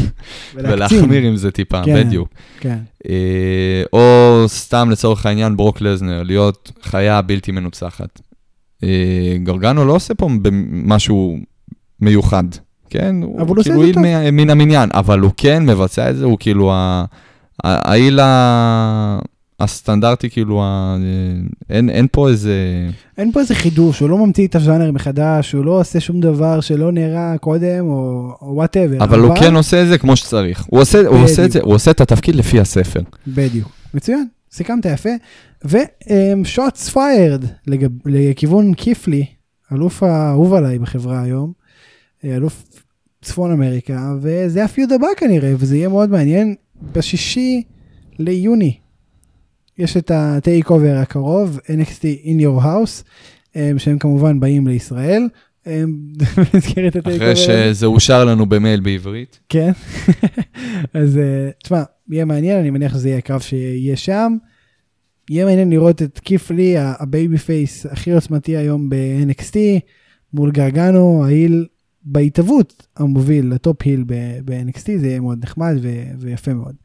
[0.55, 1.95] ולהחמיר עם זה טיפה, כן.
[2.07, 2.29] בדיוק.
[2.59, 2.77] כן.
[3.93, 8.21] או סתם לצורך העניין ברוק לזנר, להיות חיה בלתי מנוצחת.
[9.43, 10.29] גרגנו לא עושה פה
[10.71, 11.37] משהו
[11.99, 12.43] מיוחד,
[12.89, 13.15] כן?
[13.37, 16.15] אבל הוא עושה כאילו את זה איל מ- מן המניין, אבל הוא כן מבצע את
[16.17, 17.05] זה, הוא כאילו ה-
[17.63, 19.19] ה- ה heel ה-
[19.59, 20.97] הסטנדרטי, כאילו, ה-
[21.69, 22.55] אין אין פה איזה...
[23.17, 26.61] אין פה איזה חידוש, הוא לא ממציא את הז'אנר מחדש, הוא לא עושה שום דבר
[26.61, 29.03] שלא נראה קודם, או whatever.
[29.03, 30.65] אבל הוא כן עושה את זה כמו שצריך.
[30.69, 33.01] הוא עושה הוא עושה את זה, הוא עושה את התפקיד לפי הספר.
[33.27, 33.69] בדיוק.
[33.93, 35.09] מצוין, סיכמת יפה.
[35.65, 37.45] ו shots fired
[38.05, 39.25] לכיוון קית' לי,
[39.73, 41.51] אלוף האהוב עליי בחברה היום,
[42.25, 42.63] אה, אלוף
[43.21, 46.55] צפון אמריקה, וזה ה feud הבא כנראה, וזה יהיה מאוד מעניין.
[46.93, 47.63] בשישי
[48.19, 48.77] ליוני
[49.77, 53.03] יש את ה TakeOver הקרוב, NXT in your house,
[53.55, 55.27] אה, שהם כמובן באים לישראל.
[56.37, 57.35] במסגרת ה take אחרי over.
[57.35, 59.39] שזה אושר לנו במייל בעברית.
[59.49, 59.71] כן.
[60.93, 64.37] אז אה, תשמע, יהיה מעניין, אני מניח שזה יהיה הקרב שיהיה שם.
[65.29, 69.55] יהיה מעניין לראות את קית' לי, ה- ה babyface הכי עוצמתי היום ב-NXT,
[70.33, 71.65] מול גרגנו, ה heel
[72.03, 74.03] בהתהוות המוביל ל top heel
[74.45, 76.75] ב-NXT, זה יהיה מאוד נחמד ו- ויפה מאוד.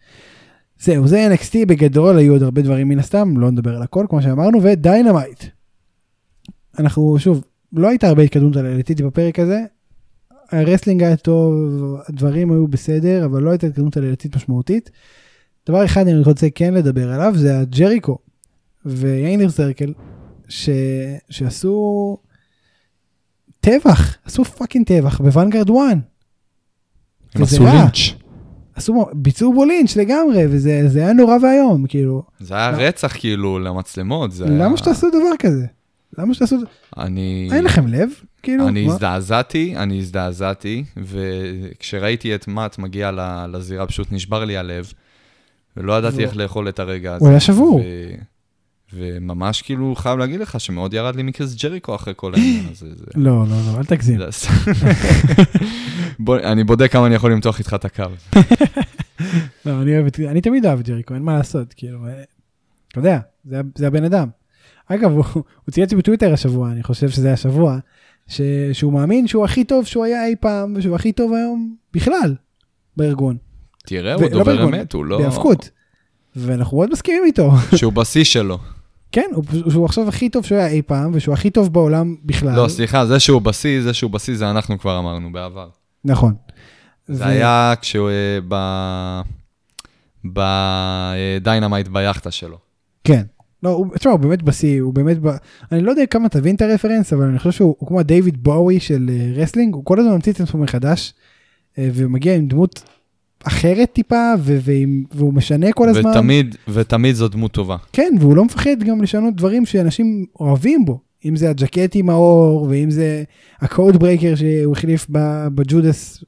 [0.78, 4.22] זהו, זה NXT בגדול, היו עוד הרבה דברים מן הסתם, לא נדבר על הכל כמו
[4.22, 5.44] שאמרנו, ו Dynamite.
[6.78, 9.64] אנחנו, שוב, לא הייתה הרבה התקדמות עלילתית בפרק הזה,
[10.50, 11.54] ה wrestling היה טוב,
[12.08, 14.90] הדברים היו בסדר, אבל לא הייתה התקדמות עלילתית משמעותית.
[15.68, 18.18] דבר אחד אני רוצה כן לדבר עליו, זה הג'ריקו
[18.86, 19.92] ו Inner Circle,
[20.48, 20.70] ש...
[21.30, 22.16] שעשו
[23.70, 25.76] טבח, עשו fucking טבח ב Vanguard 1.
[27.34, 27.72] הם עשו רע.
[27.72, 27.96] לינץ'.
[28.74, 32.76] עשו, ביצעו בו לינץ' לגמרי, וזה זה היה נורא ואיום, כאילו, זה היה לא.
[32.76, 34.32] רצח כאילו למצלמות.
[34.32, 35.66] זה היה- למה שתעשו דבר כזה?
[36.18, 36.56] למה שתעשו,
[36.98, 37.48] אני...
[37.52, 38.08] אין לכם לב?
[38.42, 38.92] כאילו, אני מה?
[38.92, 43.10] הזדעזעתי, אני הזדעזעתי, וכשראיתי את מאט מגיע
[43.52, 44.92] לזירה, פשוט נשבר לי הלב,
[45.76, 47.24] ולא ידעתי איך לאכול את הרגע הזה.
[47.24, 47.76] הוא היה שבור.
[47.84, 48.36] ו-
[48.93, 52.87] וממש כאילו חייב להגיד לך שמאוד ירד לי מקריס ג'ריקו אחרי כל העניין הזה.
[52.95, 54.20] זה- לא, לא, לא, אל תגזים.
[56.18, 58.05] בוא, אני בודק כמה אני יכול למתוח איתך את הקו.
[59.66, 62.22] לא, אני אוהב את, אני תמיד אוהב את ג'ריקו, אין מה לעשות, כאילו, אה,
[62.89, 64.28] אתה יודע, זה, זה הבן אדם.
[64.89, 67.78] אגב, הוא, הוא צייץ בטוויטר השבוע, אני חושב שזה השבוע,
[68.28, 68.41] ש,
[68.72, 72.34] שהוא מאמין שהוא הכי טוב שהוא היה אי פעם, ושהוא הכי טוב היום בכלל
[72.97, 73.37] בארגון,
[73.87, 75.18] תראה, הוא לא דובר בארגון, אמת, הוא לא...
[75.18, 75.70] בהאבקות.
[76.37, 77.51] ואנחנו מאוד מסכימים איתו.
[77.76, 78.59] שהוא בשיא שלו.
[79.16, 82.56] כן, הוא, שהוא עכשיו הכי טוב שהוא היה אי פעם, ושהוא הכי טוב בעולם בכלל.
[82.56, 85.68] לא, סליחה, זה שהוא בשיא, זה שהוא בשיא, זה אנחנו כבר אמרנו בעבר.
[86.04, 86.34] נכון.
[87.08, 88.54] זה היה כשהוא אה, ב...
[90.24, 92.58] ב Dynamite ביאכטה שלו.
[93.04, 93.22] כן.
[93.62, 95.28] לא, הוא, תשמע, הוא באמת בשיא, הוא באמת, ב...
[95.72, 98.44] אני לא יודע כמה תבין את ה reference, אבל אני חושב שהוא הוא כמו הדייוויד
[98.44, 101.14] בואוי של אה, wrestling, הוא כל הזמן ממציא את עצמו מחדש,
[101.78, 102.82] אה, ומגיע עם דמות
[103.45, 106.11] אחרת טיפה, ו- ועם, והוא משנה כל הזמן.
[106.11, 107.76] ותמיד, ותמיד זו דמות טובה.
[107.93, 112.66] כן, והוא לא מפחד גם לשנות דברים שאנשים אוהבים בו, אם זה הג'קט עם האור,
[112.70, 113.22] ואם זה
[113.61, 115.07] ה Codebreaker שהוא החליף
[115.54, 116.24] ב Judas,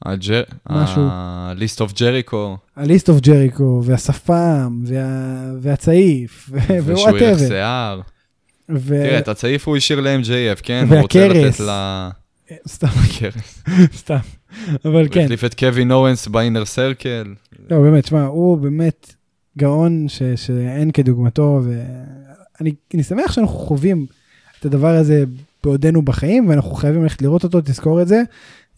[0.70, 1.02] משהו.
[1.10, 2.36] ה-List of Jericho,
[2.76, 5.04] ה List of Jericho, והשפם, וה...
[5.60, 6.50] והצעיף,
[6.84, 7.38] ושהוא ילך.
[7.38, 8.00] שיער.
[8.70, 8.88] ו...
[9.02, 10.86] תראה, את הצעיף הוא השאיר ל-MJF, כן?
[10.90, 11.44] הוא רוצה והכרס.
[11.54, 12.10] לתת לה...
[12.68, 13.62] סתם, הכרס.
[13.96, 14.16] סתם.
[14.84, 17.34] אבל הוא כן, החליף את קווין אורנס באינר סרקל.
[17.70, 19.14] לא, באמת, שמע, הוא באמת
[19.58, 24.06] גאון ש, שאין כדוגמתו, ואני אני שמח שאנחנו חווים
[24.60, 25.24] את הדבר הזה
[25.64, 28.22] בעודנו בחיים, ואנחנו חייבים ללכת לראות אותו, תזכור את זה.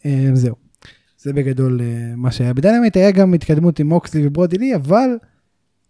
[0.06, 0.54] אה, זהו.
[1.18, 2.52] זה בגדול אה, מה שהיה.
[2.52, 5.08] בדיינמט היה גם התקדמות עם מוקסלי וברודי לי, אבל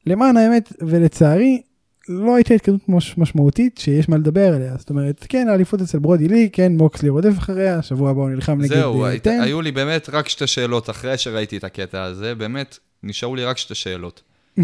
[0.06, 1.62] למען האמת ולצערי,
[2.08, 4.74] לא הייתה התקדמות מש, משמעותית שיש מה לדבר עליה.
[4.78, 8.58] זאת אומרת, כן, האליפות אצל ברודי לי, כן, מוקסלי רודף אחריה, שבוע הבא הוא נלחם
[8.60, 9.26] נגד זהו, אה, היית-.
[9.26, 13.58] היו לי באמת רק שתי שאלות אחרי שראיתי את הקטע הזה, באמת, נשארו לי רק
[13.58, 14.22] שתי שאלות.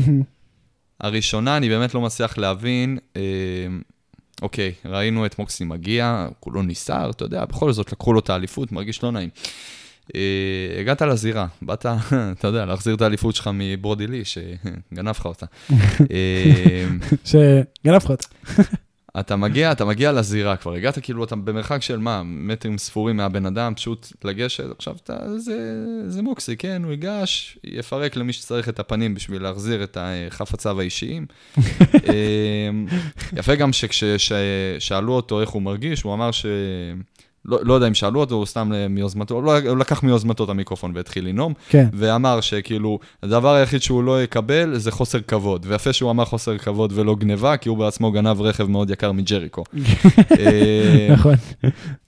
[1.01, 3.23] הראשונה, אני באמת לא מצליח להבין, אה,
[4.43, 8.73] אוקיי, ראינו את מוקסי מגיע, כולו ניסר, אתה יודע, בכל זאת לקחו לו את האליפות,
[8.73, 9.29] מרגיש לא נעים.
[10.09, 11.87] Uh, הגעת לזירה, באת,
[12.39, 15.47] אתה יודע, להחזיר את האליפות שלך מברודי לי, שגנב לך אותה.
[17.25, 18.27] שגנב לך אותה.
[19.19, 23.47] אתה מגיע, אתה מגיע לזירה כבר, הגעת כאילו, אתה במרחק של מה, מטרים ספורים מהבן
[23.47, 28.81] אדם, פשוט לגשת, עכשיו אתה, זה, זה מוקסי, כן, הוא ייגש, יפרק למי שצריך את
[28.81, 31.27] הפנים בשביל להחזיר את החפציו האישיים.
[31.59, 32.87] אמ,
[33.37, 36.47] יפה גם שכששאלו אותו איך הוא מרגיש, הוא אמר ש...
[37.49, 40.93] לא, לא יודע אם שאלו אותו, הוא סתם מיוזמתו, לא, הוא לקח מיוזמתו את המיקרופון
[40.95, 41.89] והתחיל לנאום, כן.
[41.93, 45.67] ואמר שכאילו, הדבר היחיד שהוא לא יקבל זה חוסר כבוד.
[45.69, 49.65] ויפה שהוא אמר חוסר כבוד ולא גניבה, כי הוא בעצמו גנב רכב מאוד יקר מג'ריקו.
[50.39, 51.35] אה, נכון,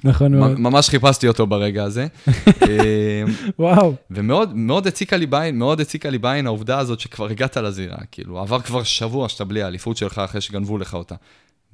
[0.04, 0.60] נכון מאוד.
[0.60, 2.06] ממש חיפשתי אותו ברגע הזה.
[2.62, 3.22] אה,
[3.58, 3.94] וואו.
[4.10, 8.38] ומאוד מאוד הציקה לי בעין, מאוד הציקה לי בעין העובדה הזאת שכבר הגעת לזירה, כאילו,
[8.38, 11.14] עבר כבר שבוע שאתה בלי האליפות שלך אחרי שגנבו לך אותה.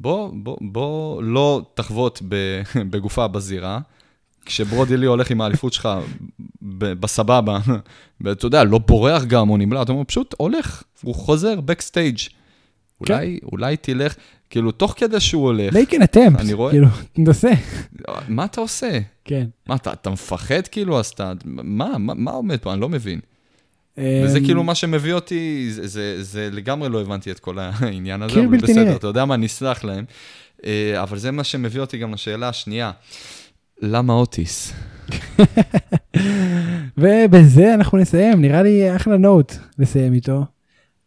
[0.01, 2.23] בוא, בוא, בוא לא תחבוט
[2.91, 3.81] בגופה בזירה,
[4.45, 5.89] כשברודי לי הולך עם האליפות שלך
[6.63, 7.59] בסבבה,
[8.21, 12.19] ואתה יודע, לא בורח גם או נמלט, הוא פשוט הולך, הוא חוזר backstage.
[13.05, 13.15] כן.
[13.15, 14.15] אולי, אולי תלך,
[14.51, 15.75] כאילו, תוך כדי שהוא הולך...
[15.75, 16.71] like an attempt, אני רואה...
[16.71, 17.51] כאילו, תנסה.
[18.29, 18.99] מה אתה עושה?
[19.25, 19.47] כן.
[19.67, 21.33] מה, אתה, אתה מפחד כאילו, אז אתה...
[21.45, 22.73] מה, מה, מה עומד פה?
[22.73, 23.21] אני לא מבין.
[23.99, 28.45] וזה כאילו מה שמביא אותי, זה, זה, זה לגמרי לא הבנתי את כל העניין הזה,
[28.45, 28.97] אבל בסדר, נראה.
[28.97, 30.05] אתה יודע מה, נסלח להם.
[30.67, 32.91] אה, אבל זה מה שמביא אותי גם לשאלה השנייה,
[33.83, 34.73] למה אוטיס?
[36.99, 40.45] ובזה אנחנו נסיים, נראה לי אחלה נוט לסיים איתו.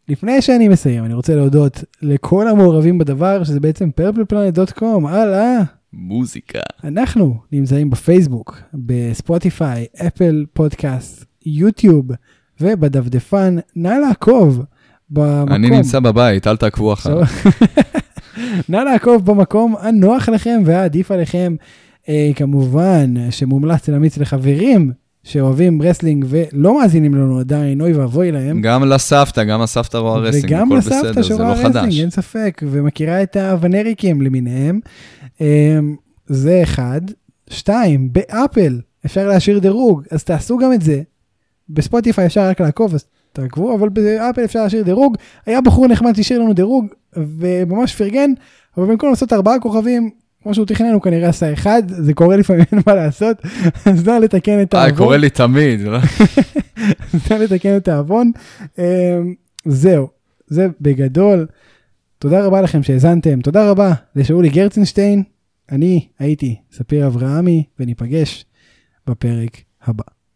[0.09, 5.57] לפני שאני מסיים, אני רוצה להודות לכל המעורבים בדבר, שזה בעצם purpleplanet.com, הלאה.
[5.93, 6.59] מוזיקה.
[6.83, 12.07] אנחנו נמצאים בפייסבוק, בספוטיפיי, אפל פודקאסט, יוטיוב.
[12.61, 14.63] ובדפדפן, נא לעקוב
[15.09, 15.53] במקום.
[15.53, 17.25] אני נמצא בבית, אל תעקבו אחריו.
[18.69, 21.55] נא לעקוב במקום הנוח לכם והעדיף עליכם.
[22.09, 24.91] אה, כמובן שמומלץ להמליץ לחברים
[25.23, 28.61] שאוהבים wrestling ולא מאזינים לנו עדיין, אוי ואבוי להם.
[28.61, 30.57] גם לסבתא, גם הסבתא רואה wrestling, לא.
[30.57, 34.79] וגם לסבתא שרואה wrestling, אין ספק, ומכירה את הוונריקים למיניהם.
[35.41, 35.79] אה,
[36.27, 37.01] זה אחד.
[37.49, 41.01] שתיים, ב Apple אפשר להשאיר דירוג, אז תעשו גם את זה.
[41.69, 45.17] בספוטיפיי אפשר רק לעקוב, אז תעקבו, אבל באפל אפשר להשאיר דירוג.
[45.45, 48.31] היה בחור נחמד שהשאיר לנו דירוג, וממש פרגן,
[48.77, 50.09] אבל במקום לעשות ארבעה כוכבים,
[50.43, 53.37] כמו שהוא תכנן, הוא כנראה עשה אחד, זה קורה לפעמים, אין מה לעשות,
[53.85, 54.91] אז נא לתקן את העוון.
[54.91, 55.81] אה, קורה לי תמיד.
[55.81, 55.99] לא?
[57.31, 58.31] נא לתקן את העוון.
[58.77, 58.83] אמ,
[59.65, 60.07] זהו,
[60.47, 61.47] זה בגדול.
[62.19, 65.23] תודה רבה לכם שהאזנתם, תודה רבה לשאולי גרצנשטיין.
[65.71, 68.45] אני הייתי ספיר אברהמי, וניפגש
[69.07, 70.16] בפרק הבא.